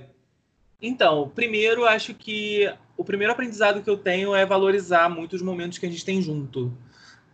Então, 0.81 1.31
primeiro, 1.33 1.85
acho 1.85 2.13
que 2.13 2.71
o 2.97 3.03
primeiro 3.03 3.33
aprendizado 3.33 3.81
que 3.81 3.89
eu 3.89 3.97
tenho 3.97 4.35
é 4.35 4.45
valorizar 4.45 5.09
muito 5.09 5.35
os 5.35 5.41
momentos 5.41 5.77
que 5.77 5.85
a 5.85 5.89
gente 5.89 6.05
tem 6.05 6.21
junto. 6.21 6.71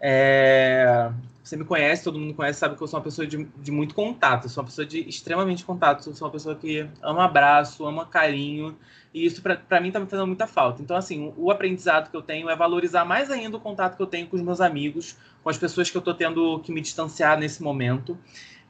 É... 0.02 1.12
Você 1.50 1.58
me 1.58 1.66
conhece, 1.66 2.04
todo 2.04 2.20
mundo 2.20 2.36
conhece, 2.36 2.60
sabe 2.60 2.76
que 2.76 2.84
eu 2.84 2.88
sou 2.88 3.00
uma 3.00 3.04
pessoa 3.04 3.26
de, 3.26 3.44
de 3.58 3.72
muito 3.72 3.96
contato, 3.96 4.44
eu 4.44 4.50
sou 4.52 4.62
uma 4.62 4.68
pessoa 4.68 4.86
de 4.86 5.00
extremamente 5.10 5.66
contato, 5.66 6.04
sou 6.04 6.28
uma 6.28 6.32
pessoa 6.32 6.56
que 6.56 6.88
ama 7.02 7.26
abraço, 7.26 7.88
ama 7.88 8.06
carinho, 8.06 8.78
e 9.12 9.26
isso 9.26 9.42
para 9.42 9.82
mim 9.82 9.92
tá 9.92 10.00
me 10.00 10.06
fazendo 10.06 10.28
muita 10.28 10.46
falta. 10.46 10.80
Então, 10.80 10.96
assim, 10.96 11.34
o 11.36 11.50
aprendizado 11.50 12.12
que 12.12 12.16
eu 12.16 12.22
tenho 12.22 12.52
é 12.52 12.56
valorizar 12.56 13.04
mais 13.04 13.32
ainda 13.32 13.58
o 13.58 13.60
contato 13.60 13.98
que 13.98 14.02
eu 14.04 14.06
tenho 14.06 14.28
com 14.28 14.36
os 14.36 14.44
meus 14.44 14.62
amigos, 14.62 15.18
com 15.44 15.50
as 15.50 15.58
pessoas 15.58 15.90
que 15.90 15.98
eu 15.98 16.04
tô 16.04 16.14
tendo 16.14 16.60
que 16.60 16.72
me 16.72 16.82
distanciar 16.82 17.40
nesse 17.40 17.64
momento. 17.64 18.16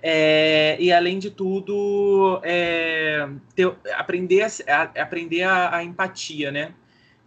É, 0.02 0.78
e 0.80 0.90
além 0.90 1.20
de 1.20 1.32
tudo, 1.32 2.40
é, 2.44 3.28
ter, 3.54 3.76
aprender, 3.94 4.48
a, 4.70 4.84
aprender 5.02 5.44
a, 5.44 5.76
a 5.76 5.84
empatia, 5.84 6.50
né? 6.50 6.74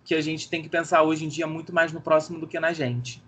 Que 0.03 0.15
a 0.15 0.21
gente 0.23 0.49
tem 0.49 0.63
que 0.63 0.71
pensar 0.71 1.03
hoje 1.03 1.27
em 1.27 1.29
dia 1.29 1.47
muito 1.47 1.75
mais 1.75 1.93
no 1.93 2.01
próximo 2.01 2.41
do 2.41 2.47
que 2.47 2.59
na 2.59 2.73
gente. 2.73 3.23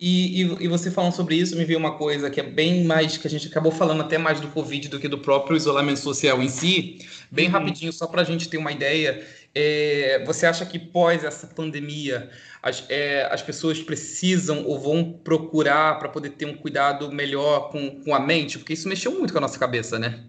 E, 0.00 0.42
e, 0.42 0.64
e, 0.64 0.68
você 0.68 0.90
falando 0.90 1.12
sobre 1.12 1.36
isso, 1.36 1.54
me 1.54 1.64
veio 1.66 1.78
uma 1.78 1.98
coisa 1.98 2.30
que 2.30 2.40
é 2.40 2.42
bem 2.42 2.84
mais, 2.84 3.18
que 3.18 3.26
a 3.26 3.30
gente 3.30 3.48
acabou 3.48 3.70
falando 3.70 4.00
até 4.00 4.16
mais 4.16 4.40
do 4.40 4.48
Covid 4.48 4.88
do 4.88 4.98
que 4.98 5.06
do 5.06 5.18
próprio 5.18 5.58
isolamento 5.58 6.00
social 6.00 6.42
em 6.42 6.48
si. 6.48 7.06
Bem 7.30 7.48
uhum. 7.48 7.52
rapidinho, 7.52 7.92
só 7.92 8.06
para 8.06 8.22
a 8.22 8.24
gente 8.24 8.48
ter 8.48 8.56
uma 8.56 8.72
ideia. 8.72 9.22
É, 9.54 10.24
você 10.24 10.46
acha 10.46 10.64
que 10.64 10.78
pós 10.78 11.22
essa 11.22 11.46
pandemia, 11.46 12.30
as, 12.62 12.82
é, 12.88 13.28
as 13.30 13.42
pessoas 13.42 13.82
precisam 13.82 14.64
ou 14.64 14.80
vão 14.80 15.12
procurar 15.12 15.98
para 15.98 16.08
poder 16.08 16.30
ter 16.30 16.46
um 16.46 16.56
cuidado 16.56 17.12
melhor 17.12 17.70
com, 17.70 18.02
com 18.02 18.14
a 18.14 18.20
mente? 18.20 18.58
Porque 18.58 18.72
isso 18.72 18.88
mexeu 18.88 19.12
muito 19.12 19.34
com 19.34 19.38
a 19.38 19.42
nossa 19.42 19.58
cabeça, 19.58 19.98
né? 19.98 20.24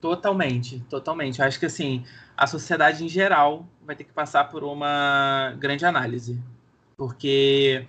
Totalmente, 0.00 0.80
totalmente. 0.90 1.38
Eu 1.38 1.44
acho 1.44 1.60
que 1.60 1.66
assim, 1.66 2.04
a 2.36 2.48
sociedade 2.48 3.04
em 3.04 3.08
geral 3.08 3.68
vai 3.86 3.94
ter 3.94 4.02
que 4.02 4.12
passar 4.12 4.50
por 4.50 4.64
uma 4.64 5.54
grande 5.60 5.84
análise. 5.84 6.36
Porque 6.96 7.86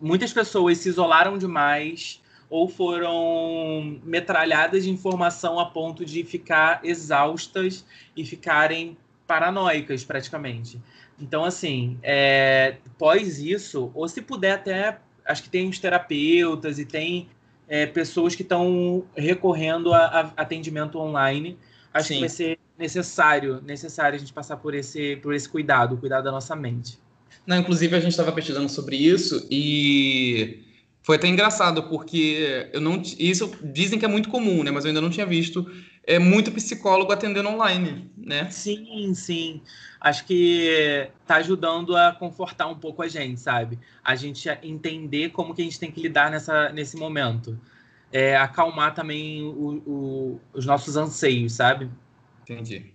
muitas 0.00 0.32
pessoas 0.32 0.78
se 0.78 0.88
isolaram 0.88 1.38
demais 1.38 2.22
ou 2.50 2.68
foram 2.68 4.00
metralhadas 4.04 4.84
de 4.84 4.90
informação 4.90 5.58
a 5.58 5.66
ponto 5.66 6.04
de 6.04 6.22
ficar 6.24 6.80
exaustas 6.84 7.84
e 8.16 8.24
ficarem 8.24 8.96
paranoicas 9.26 10.04
praticamente. 10.04 10.80
Então, 11.20 11.44
assim, 11.44 11.98
é, 12.02 12.76
pós 12.98 13.38
isso, 13.38 13.90
ou 13.94 14.08
se 14.08 14.20
puder 14.20 14.52
até, 14.52 14.98
acho 15.24 15.42
que 15.42 15.48
tem 15.48 15.68
os 15.68 15.78
terapeutas 15.78 16.78
e 16.78 16.84
tem 16.84 17.28
é, 17.68 17.86
pessoas 17.86 18.34
que 18.34 18.42
estão 18.42 19.04
recorrendo 19.16 19.92
a, 19.92 20.04
a, 20.04 20.20
atendimento 20.42 20.98
online. 20.98 21.58
Acho 21.92 22.08
Sim. 22.08 22.14
que 22.14 22.20
vai 22.20 22.28
ser 22.28 22.58
necessário, 22.78 23.60
necessário 23.62 24.16
a 24.16 24.18
gente 24.18 24.32
passar 24.32 24.56
por 24.56 24.74
esse, 24.74 25.16
por 25.16 25.32
esse 25.34 25.48
cuidado, 25.48 25.96
cuidado 25.96 26.24
da 26.24 26.32
nossa 26.32 26.54
mente. 26.56 26.98
Não, 27.46 27.58
inclusive 27.58 27.94
a 27.94 28.00
gente 28.00 28.12
estava 28.12 28.32
pesquisando 28.32 28.68
sobre 28.68 28.96
isso 28.96 29.46
e 29.50 30.64
foi 31.02 31.16
até 31.16 31.28
engraçado 31.28 31.82
porque 31.84 32.70
eu 32.72 32.80
não 32.80 33.02
isso 33.18 33.52
dizem 33.62 33.98
que 33.98 34.04
é 34.04 34.08
muito 34.08 34.30
comum, 34.30 34.62
né? 34.64 34.70
Mas 34.70 34.84
eu 34.84 34.88
ainda 34.88 35.00
não 35.00 35.10
tinha 35.10 35.26
visto 35.26 35.70
é 36.06 36.18
muito 36.18 36.52
psicólogo 36.52 37.12
atendendo 37.12 37.48
online, 37.48 38.10
né? 38.16 38.50
Sim, 38.50 39.14
sim. 39.14 39.62
Acho 40.00 40.24
que 40.26 41.08
tá 41.26 41.36
ajudando 41.36 41.96
a 41.96 42.12
confortar 42.12 42.66
um 42.66 42.74
pouco 42.74 43.02
a 43.02 43.08
gente, 43.08 43.40
sabe? 43.40 43.78
A 44.02 44.14
gente 44.14 44.48
entender 44.62 45.30
como 45.30 45.54
que 45.54 45.62
a 45.62 45.64
gente 45.64 45.80
tem 45.80 45.90
que 45.90 46.00
lidar 46.00 46.30
nessa, 46.30 46.68
nesse 46.70 46.96
momento. 46.96 47.58
É, 48.12 48.36
acalmar 48.36 48.94
também 48.94 49.42
o, 49.42 49.82
o, 49.86 50.40
os 50.52 50.66
nossos 50.66 50.96
anseios, 50.96 51.54
sabe? 51.54 51.90
Entendi. 52.42 52.93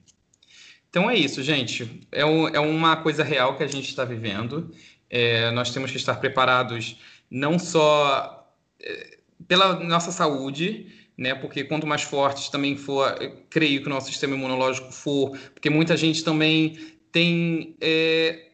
Então 0.90 1.10
é 1.10 1.16
isso, 1.16 1.44
gente. 1.44 2.02
É, 2.12 2.26
um, 2.26 2.48
é 2.48 2.60
uma 2.60 2.98
coisa 2.98 3.24
real 3.24 3.56
que 3.56 3.64
a 3.64 3.68
gente 3.68 3.90
está 3.90 4.04
vivendo. 4.04 4.72
É, 5.10 5.52
nós 5.52 5.72
temos 5.72 5.92
que 5.92 5.98
estar 5.98 6.16
preparados 6.16 6.98
não 7.30 7.60
só 7.60 8.54
é, 8.82 9.20
pela 9.48 9.84
nossa 9.84 10.12
saúde, 10.12 10.88
né? 11.18 11.36
Porque 11.36 11.64
quanto 11.64 11.86
mais 11.86 12.02
fortes 12.02 12.50
também 12.50 12.76
for, 12.76 13.16
creio 13.50 13.82
que 13.82 13.88
o 13.88 13.90
nosso 13.90 14.08
sistema 14.08 14.36
imunológico 14.36 14.92
for, 14.92 15.38
porque 15.54 15.70
muita 15.70 15.96
gente 15.96 16.24
também 16.24 16.80
tem, 17.12 17.76
é, 17.82 18.48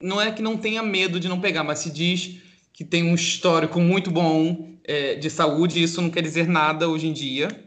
não 0.00 0.20
é 0.20 0.32
que 0.32 0.42
não 0.42 0.56
tenha 0.56 0.82
medo 0.82 1.20
de 1.20 1.28
não 1.28 1.40
pegar, 1.40 1.62
mas 1.62 1.80
se 1.80 1.90
diz 1.90 2.38
que 2.72 2.84
tem 2.84 3.04
um 3.04 3.14
histórico 3.14 3.80
muito 3.80 4.10
bom 4.10 4.76
é, 4.84 5.14
de 5.14 5.30
saúde. 5.30 5.82
Isso 5.82 6.00
não 6.02 6.10
quer 6.10 6.22
dizer 6.22 6.48
nada 6.48 6.88
hoje 6.88 7.06
em 7.06 7.12
dia. 7.12 7.65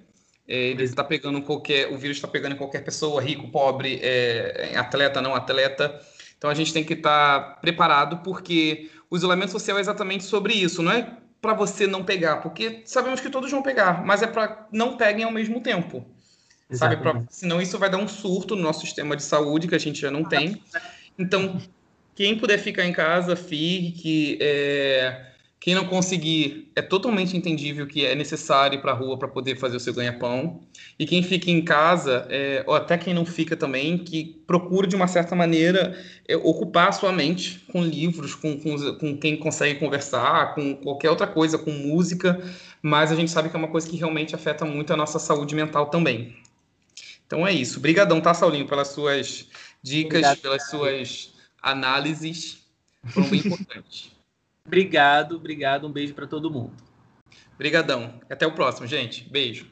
É, 0.49 0.69
ele 0.69 0.83
está 0.83 1.03
pegando 1.03 1.39
qualquer, 1.43 1.93
o 1.93 1.97
vírus 1.97 2.17
está 2.17 2.27
pegando 2.27 2.53
em 2.53 2.57
qualquer 2.57 2.83
pessoa, 2.83 3.21
rico, 3.21 3.49
pobre, 3.49 3.99
é, 4.01 4.73
atleta, 4.75 5.21
não 5.21 5.35
atleta. 5.35 6.01
Então 6.35 6.49
a 6.49 6.55
gente 6.55 6.73
tem 6.73 6.83
que 6.83 6.93
estar 6.93 7.39
tá 7.39 7.51
preparado, 7.61 8.17
porque 8.23 8.89
o 9.11 9.15
isolamento 9.15 9.51
social 9.51 9.77
é 9.77 9.81
exatamente 9.81 10.23
sobre 10.23 10.53
isso. 10.53 10.81
Não 10.81 10.91
é 10.91 11.17
para 11.39 11.53
você 11.53 11.85
não 11.85 12.03
pegar, 12.03 12.37
porque 12.37 12.81
sabemos 12.83 13.21
que 13.21 13.29
todos 13.29 13.51
vão 13.51 13.61
pegar, 13.61 14.03
mas 14.03 14.23
é 14.23 14.27
para 14.27 14.67
não 14.71 14.97
peguem 14.97 15.23
ao 15.23 15.31
mesmo 15.31 15.61
tempo. 15.61 16.03
Sabe? 16.71 16.97
Pra, 16.97 17.23
senão 17.29 17.61
isso 17.61 17.77
vai 17.77 17.89
dar 17.89 17.97
um 17.97 18.07
surto 18.07 18.55
no 18.55 18.63
nosso 18.63 18.81
sistema 18.81 19.15
de 19.15 19.23
saúde, 19.23 19.67
que 19.67 19.75
a 19.75 19.79
gente 19.79 20.01
já 20.01 20.09
não 20.09 20.23
tem. 20.23 20.61
Então, 21.17 21.61
quem 22.15 22.37
puder 22.37 22.57
ficar 22.57 22.85
em 22.85 22.93
casa, 22.93 23.35
fique. 23.35 24.37
É, 24.41 25.27
quem 25.69 25.75
não 25.75 25.85
conseguir, 25.85 26.71
é 26.75 26.81
totalmente 26.81 27.37
entendível 27.37 27.85
que 27.85 28.03
é 28.03 28.15
necessário 28.15 28.79
ir 28.79 28.81
para 28.81 28.91
a 28.91 28.95
rua 28.95 29.19
para 29.19 29.27
poder 29.27 29.55
fazer 29.55 29.77
o 29.77 29.79
seu 29.79 29.93
ganha-pão. 29.93 30.61
E 30.97 31.05
quem 31.05 31.21
fica 31.21 31.51
em 31.51 31.61
casa, 31.61 32.25
é, 32.27 32.63
ou 32.65 32.73
até 32.73 32.97
quem 32.97 33.13
não 33.13 33.23
fica 33.23 33.55
também, 33.55 33.95
que 33.99 34.41
procure 34.47 34.87
de 34.87 34.95
uma 34.95 35.07
certa 35.07 35.35
maneira 35.35 35.95
é, 36.27 36.35
ocupar 36.35 36.87
a 36.87 36.91
sua 36.91 37.11
mente 37.11 37.63
com 37.71 37.83
livros, 37.83 38.33
com, 38.33 38.59
com, 38.59 38.95
com, 38.95 39.15
quem 39.15 39.37
consegue 39.37 39.79
conversar, 39.79 40.55
com 40.55 40.75
qualquer 40.75 41.11
outra 41.11 41.27
coisa, 41.27 41.55
com 41.55 41.69
música. 41.69 42.41
Mas 42.81 43.11
a 43.11 43.15
gente 43.15 43.29
sabe 43.29 43.47
que 43.47 43.55
é 43.55 43.59
uma 43.59 43.67
coisa 43.67 43.87
que 43.87 43.95
realmente 43.95 44.33
afeta 44.33 44.65
muito 44.65 44.91
a 44.91 44.97
nossa 44.97 45.19
saúde 45.19 45.53
mental 45.53 45.91
também. 45.91 46.35
Então 47.27 47.45
é 47.45 47.53
isso. 47.53 47.77
Obrigadão, 47.77 48.19
tá, 48.19 48.33
Saulinho, 48.33 48.65
pelas 48.65 48.87
suas 48.87 49.45
dicas, 49.83 50.23
Obrigado, 50.23 50.37
pelas 50.39 50.67
suas 50.67 51.31
análises. 51.61 52.63
Foram 53.05 53.29
bem 53.29 53.41
importantes. 53.41 54.17
Obrigado, 54.69 55.35
obrigado. 55.35 55.87
Um 55.87 55.91
beijo 55.91 56.13
para 56.13 56.27
todo 56.27 56.51
mundo. 56.51 56.71
Obrigadão. 57.55 58.21
Até 58.29 58.45
o 58.45 58.51
próximo, 58.51 58.85
gente. 58.85 59.27
Beijo. 59.27 59.65